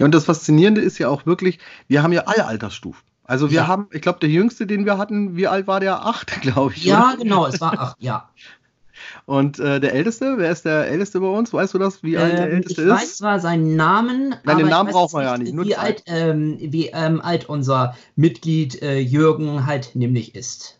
Ja, 0.00 0.06
und 0.06 0.12
das 0.12 0.24
Faszinierende 0.24 0.80
ist 0.80 0.98
ja 0.98 1.08
auch 1.08 1.26
wirklich, 1.26 1.58
wir 1.86 2.02
haben 2.02 2.12
ja 2.12 2.22
alle 2.22 2.46
Altersstufen. 2.46 3.11
Also 3.32 3.50
wir 3.50 3.60
ja. 3.60 3.66
haben, 3.66 3.88
ich 3.92 4.02
glaube, 4.02 4.18
der 4.18 4.28
jüngste, 4.28 4.66
den 4.66 4.84
wir 4.84 4.98
hatten, 4.98 5.38
wie 5.38 5.46
alt 5.46 5.66
war 5.66 5.80
der? 5.80 6.04
Acht, 6.04 6.38
glaube 6.42 6.74
ich. 6.76 6.84
Ja, 6.84 7.12
oder? 7.14 7.16
genau, 7.16 7.46
es 7.46 7.62
war 7.62 7.80
acht, 7.80 7.96
ja. 7.98 8.28
Und 9.24 9.58
äh, 9.58 9.80
der 9.80 9.94
Älteste, 9.94 10.34
wer 10.36 10.50
ist 10.50 10.66
der 10.66 10.86
Älteste 10.88 11.18
bei 11.18 11.28
uns? 11.28 11.50
Weißt 11.50 11.72
du 11.72 11.78
das, 11.78 12.02
wie 12.02 12.18
alt 12.18 12.32
ähm, 12.32 12.36
der 12.36 12.50
Älteste 12.50 12.82
ich 12.82 12.88
ist? 12.88 12.94
Ich 12.94 13.00
weiß 13.00 13.16
zwar 13.16 13.40
seinen 13.40 13.74
Namen, 13.74 14.34
Nein, 14.44 14.58
den 14.58 14.68
Namen 14.68 14.90
braucht 14.90 15.14
man 15.14 15.24
ja 15.24 15.38
nicht. 15.38 15.56
Wie 15.56 15.74
alt, 15.74 16.02
ähm, 16.08 16.58
wie 16.60 16.88
ähm, 16.88 17.22
alt 17.22 17.48
unser 17.48 17.96
Mitglied 18.16 18.82
äh, 18.82 18.98
Jürgen 18.98 19.64
halt 19.64 19.96
nämlich 19.96 20.34
ist. 20.34 20.78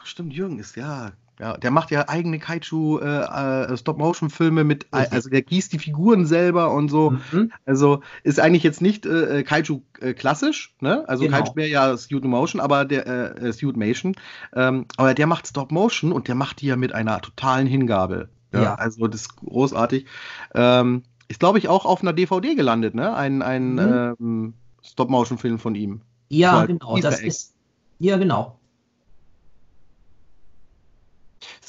Ach 0.00 0.06
stimmt, 0.06 0.32
Jürgen 0.32 0.58
ist, 0.58 0.74
ja, 0.74 1.12
ja, 1.42 1.56
der 1.56 1.72
macht 1.72 1.90
ja 1.90 2.08
eigene 2.08 2.38
Kaiju 2.38 3.00
äh, 3.00 3.74
äh, 3.74 4.50
mit, 4.64 4.86
also 4.92 5.28
der 5.28 5.42
gießt 5.42 5.72
die 5.72 5.80
Figuren 5.80 6.24
selber 6.24 6.70
und 6.72 6.88
so. 6.88 7.10
Mhm. 7.32 7.50
Also 7.66 8.00
ist 8.22 8.38
eigentlich 8.38 8.62
jetzt 8.62 8.80
nicht 8.80 9.06
äh, 9.06 9.40
äh 9.40 9.42
Kaiju 9.42 9.80
äh, 10.00 10.14
klassisch, 10.14 10.76
ne? 10.78 11.02
Also 11.08 11.24
genau. 11.24 11.38
Kaiju 11.38 11.56
wäre 11.56 11.68
ja 11.68 11.96
Suit 11.96 12.22
Motion, 12.22 12.60
aber 12.60 12.84
der 12.84 13.42
äh, 13.42 13.52
Suit 13.52 13.76
Motion, 13.76 14.14
ähm, 14.54 14.86
aber 14.96 15.14
der 15.14 15.26
macht 15.26 15.48
Stop-Motion 15.48 16.12
und 16.12 16.28
der 16.28 16.36
macht 16.36 16.60
die 16.60 16.66
ja 16.66 16.76
mit 16.76 16.94
einer 16.94 17.20
totalen 17.20 17.66
Hingabe. 17.66 18.28
Ja, 18.52 18.62
ja. 18.62 18.74
Also 18.76 19.08
das 19.08 19.22
ist 19.22 19.34
großartig. 19.34 20.06
Ähm, 20.54 21.02
ist 21.26 21.40
glaube 21.40 21.58
ich 21.58 21.66
auch 21.66 21.86
auf 21.86 22.02
einer 22.02 22.12
DVD 22.12 22.54
gelandet, 22.54 22.94
ne? 22.94 23.16
Ein, 23.16 23.42
ein 23.42 23.74
mhm. 23.74 24.16
ähm, 24.20 24.54
Stop-Motion-Film 24.84 25.58
von 25.58 25.74
ihm. 25.74 26.02
Ja, 26.28 26.66
genau. 26.66 26.98
Das 26.98 27.20
ist 27.20 27.56
ja 27.98 28.16
genau. 28.16 28.60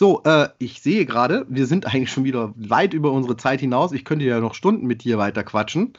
So, 0.03 0.21
äh, 0.25 0.49
ich 0.57 0.81
sehe 0.81 1.05
gerade, 1.05 1.45
wir 1.47 1.65
sind 1.65 1.85
eigentlich 1.93 2.11
schon 2.11 2.25
wieder 2.25 2.53
weit 2.57 2.93
über 2.93 3.13
unsere 3.13 3.37
Zeit 3.37 3.61
hinaus. 3.61 3.93
Ich 3.93 4.03
könnte 4.03 4.25
ja 4.25 4.41
noch 4.41 4.53
Stunden 4.53 4.85
mit 4.85 5.05
dir 5.05 5.17
weiter 5.17 5.45
quatschen. 5.45 5.93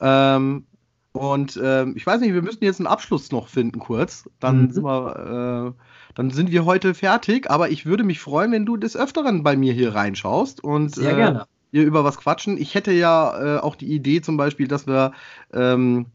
Ähm, 0.00 0.64
und 1.10 1.58
ähm, 1.60 1.94
ich 1.96 2.06
weiß 2.06 2.20
nicht, 2.20 2.34
wir 2.34 2.42
müssten 2.42 2.64
jetzt 2.64 2.78
einen 2.78 2.86
Abschluss 2.86 3.32
noch 3.32 3.48
finden 3.48 3.80
kurz. 3.80 4.30
Dann, 4.38 4.66
mhm. 4.66 4.70
sind 4.70 4.84
wir, 4.84 5.74
äh, 5.74 5.82
dann 6.14 6.30
sind 6.30 6.52
wir 6.52 6.66
heute 6.66 6.94
fertig. 6.94 7.50
Aber 7.50 7.68
ich 7.68 7.84
würde 7.84 8.04
mich 8.04 8.20
freuen, 8.20 8.52
wenn 8.52 8.64
du 8.64 8.76
des 8.76 8.96
Öfteren 8.96 9.42
bei 9.42 9.56
mir 9.56 9.72
hier 9.72 9.92
reinschaust 9.92 10.62
und 10.62 10.94
Sehr 10.94 11.48
äh, 11.72 11.80
über 11.80 12.04
was 12.04 12.16
quatschen. 12.16 12.58
Ich 12.58 12.76
hätte 12.76 12.92
ja 12.92 13.56
äh, 13.56 13.58
auch 13.58 13.74
die 13.74 13.92
Idee 13.92 14.20
zum 14.20 14.36
Beispiel, 14.36 14.68
dass 14.68 14.86
wir 14.86 15.10
ähm, 15.52 16.06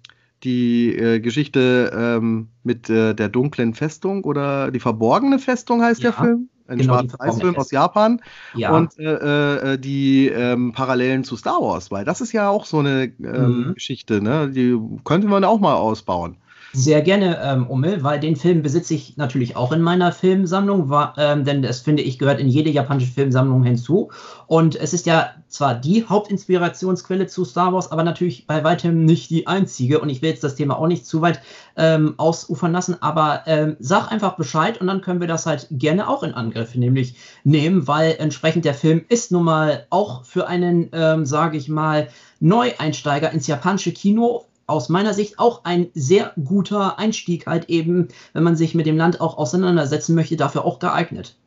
die 0.46 0.96
äh, 0.96 1.20
Geschichte 1.20 1.92
ähm, 1.94 2.48
mit 2.64 2.90
äh, 2.90 3.14
der 3.14 3.28
dunklen 3.28 3.74
Festung 3.74 4.24
oder 4.24 4.72
die 4.72 4.80
verborgene 4.80 5.40
Festung 5.40 5.82
heißt 5.82 6.02
ja. 6.04 6.12
der 6.12 6.24
Film 6.24 6.50
ein 6.68 6.78
genau, 6.78 6.94
Schwarz-Weiß-Film 6.94 7.56
aus 7.56 7.72
Japan 7.72 8.22
ja. 8.56 8.76
und 8.76 8.98
äh, 9.00 9.74
äh, 9.74 9.78
die 9.78 10.28
ähm, 10.28 10.72
Parallelen 10.72 11.24
zu 11.24 11.36
Star 11.36 11.62
Wars, 11.62 11.92
weil 11.92 12.06
das 12.06 12.22
ist 12.22 12.32
ja 12.32 12.50
auch 12.50 12.66
so 12.66 12.80
eine 12.80 13.12
ähm, 13.24 13.68
mhm. 13.68 13.74
Geschichte, 13.74 14.22
ne? 14.22 14.50
die 14.50 14.78
könnte 15.04 15.28
man 15.28 15.44
auch 15.44 15.60
mal 15.60 15.76
ausbauen. 15.76 16.38
Sehr 16.76 17.04
gerne, 17.04 17.40
ähm, 17.44 17.68
Ummel, 17.68 18.04
weil 18.04 18.20
den 18.20 18.36
Film 18.36 18.64
besitze 18.64 18.96
ich 18.96 19.16
natürlich 19.16 19.56
auch 19.56 19.72
in 19.72 19.82
meiner 19.84 20.12
Filmsammlung, 20.12 20.90
war, 20.90 21.14
ähm, 21.20 21.46
denn 21.46 21.62
das 21.62 21.82
finde 21.82 22.02
ich 22.02 22.18
gehört 22.18 22.40
in 22.40 22.48
jede 22.48 22.72
japanische 22.72 23.12
Filmsammlung 23.12 23.62
hinzu. 23.62 24.10
Und 24.48 24.76
es 24.76 24.92
ist 24.92 25.06
ja 25.06 25.30
zwar 25.48 25.76
die 25.76 26.04
Hauptinspirationsquelle 26.04 27.28
zu 27.28 27.46
Star 27.46 27.74
Wars, 27.74 27.92
aber 27.92 28.04
natürlich 28.04 28.48
bei 28.48 28.64
weitem 28.64 29.06
nicht 29.06 29.30
die 29.30 29.46
einzige. 29.46 30.00
Und 30.00 30.10
ich 30.10 30.24
will 30.24 30.32
jetzt 30.32 30.44
das 30.44 30.56
Thema 30.56 30.80
auch 30.80 30.88
nicht 30.88 31.06
zu 31.06 31.22
weit 31.22 31.42
ähm, 31.78 32.16
ausufern 32.18 32.72
lassen, 32.72 32.98
aber 33.02 33.44
ähm, 33.46 33.76
sag 33.80 34.12
einfach 34.12 34.36
Bescheid 34.36 34.82
und 34.82 34.88
dann 34.88 35.02
können 35.02 35.20
wir 35.20 35.28
das 35.28 35.46
halt 35.46 35.68
gerne 35.70 36.10
auch 36.10 36.24
in 36.24 36.34
Angriff 36.34 36.74
nämlich 36.74 37.16
nehmen, 37.44 37.88
weil 37.88 38.16
entsprechend 38.18 38.66
der 38.66 38.74
Film 38.74 39.06
ist 39.10 39.32
nun 39.32 39.44
mal 39.44 39.86
auch 39.92 40.26
für 40.26 40.48
einen, 40.48 40.90
ähm, 40.92 41.28
sage 41.28 41.56
ich 41.56 41.70
mal, 41.70 42.08
Neueinsteiger 42.40 43.32
ins 43.32 43.46
japanische 43.46 43.92
Kino 43.92 44.46
aus 44.74 44.90
meiner 44.90 45.14
Sicht 45.14 45.40
auch 45.40 45.64
ein 45.64 45.88
sehr 45.94 46.34
guter 46.44 47.00
Einstieg 47.00 47.48
halt 47.48 47.70
eben, 47.70 48.10
wenn 48.34 48.44
man 48.44 48.56
sich 48.56 48.76
mit 48.76 48.86
dem 48.86 48.98
Land 48.98 49.22
auch 49.22 49.38
auseinandersetzen 49.38 50.16
möchte, 50.16 50.36
dafür 50.36 50.66
auch 50.66 50.80
geeignet. 50.80 51.38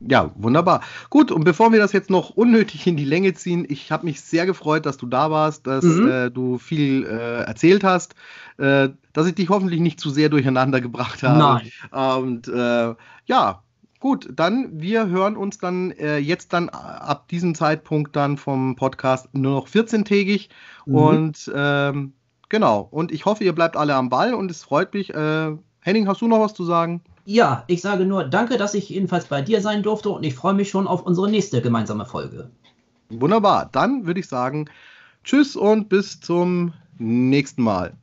Ja, 0.00 0.30
wunderbar. 0.36 0.82
Gut, 1.08 1.32
und 1.32 1.44
bevor 1.44 1.72
wir 1.72 1.78
das 1.78 1.92
jetzt 1.92 2.10
noch 2.10 2.30
unnötig 2.30 2.86
in 2.86 2.96
die 2.96 3.04
Länge 3.04 3.32
ziehen, 3.32 3.66
ich 3.68 3.90
habe 3.90 4.04
mich 4.04 4.20
sehr 4.20 4.44
gefreut, 4.44 4.84
dass 4.84 4.98
du 4.98 5.06
da 5.06 5.30
warst, 5.30 5.66
dass 5.66 5.84
mhm. 5.84 6.08
äh, 6.08 6.30
du 6.30 6.58
viel 6.58 7.06
äh, 7.06 7.44
erzählt 7.44 7.82
hast, 7.82 8.14
äh, 8.58 8.90
dass 9.14 9.26
ich 9.26 9.34
dich 9.34 9.48
hoffentlich 9.48 9.80
nicht 9.80 9.98
zu 9.98 10.10
sehr 10.10 10.28
durcheinander 10.28 10.82
gebracht 10.82 11.22
habe. 11.22 11.38
Nein. 11.38 12.18
Und 12.18 12.48
äh, 12.48 12.94
ja, 13.24 13.62
gut, 13.98 14.28
dann 14.34 14.68
wir 14.80 15.06
hören 15.08 15.34
uns 15.34 15.58
dann 15.58 15.92
äh, 15.92 16.18
jetzt 16.18 16.52
dann 16.52 16.68
ab 16.68 17.28
diesem 17.28 17.54
Zeitpunkt 17.54 18.14
dann 18.16 18.36
vom 18.36 18.76
Podcast 18.76 19.28
nur 19.32 19.54
noch 19.54 19.68
14-tägig 19.68 20.50
mhm. 20.84 20.94
und 20.94 21.52
ähm, 21.54 22.12
Genau. 22.48 22.86
Und 22.90 23.12
ich 23.12 23.24
hoffe, 23.24 23.44
ihr 23.44 23.54
bleibt 23.54 23.76
alle 23.76 23.94
am 23.94 24.08
Ball 24.08 24.34
und 24.34 24.50
es 24.50 24.62
freut 24.62 24.94
mich. 24.94 25.12
Äh, 25.14 25.56
Henning, 25.80 26.08
hast 26.08 26.20
du 26.20 26.28
noch 26.28 26.40
was 26.40 26.54
zu 26.54 26.64
sagen? 26.64 27.02
Ja, 27.24 27.64
ich 27.66 27.80
sage 27.80 28.04
nur 28.06 28.24
danke, 28.24 28.56
dass 28.56 28.74
ich 28.74 28.88
jedenfalls 28.88 29.26
bei 29.26 29.42
dir 29.42 29.60
sein 29.60 29.82
durfte 29.82 30.10
und 30.10 30.22
ich 30.24 30.34
freue 30.34 30.54
mich 30.54 30.70
schon 30.70 30.86
auf 30.86 31.02
unsere 31.02 31.28
nächste 31.28 31.60
gemeinsame 31.60 32.06
Folge. 32.06 32.50
Wunderbar. 33.08 33.68
Dann 33.72 34.06
würde 34.06 34.20
ich 34.20 34.28
sagen, 34.28 34.66
tschüss 35.24 35.56
und 35.56 35.88
bis 35.88 36.20
zum 36.20 36.72
nächsten 36.98 37.62
Mal. 37.62 37.94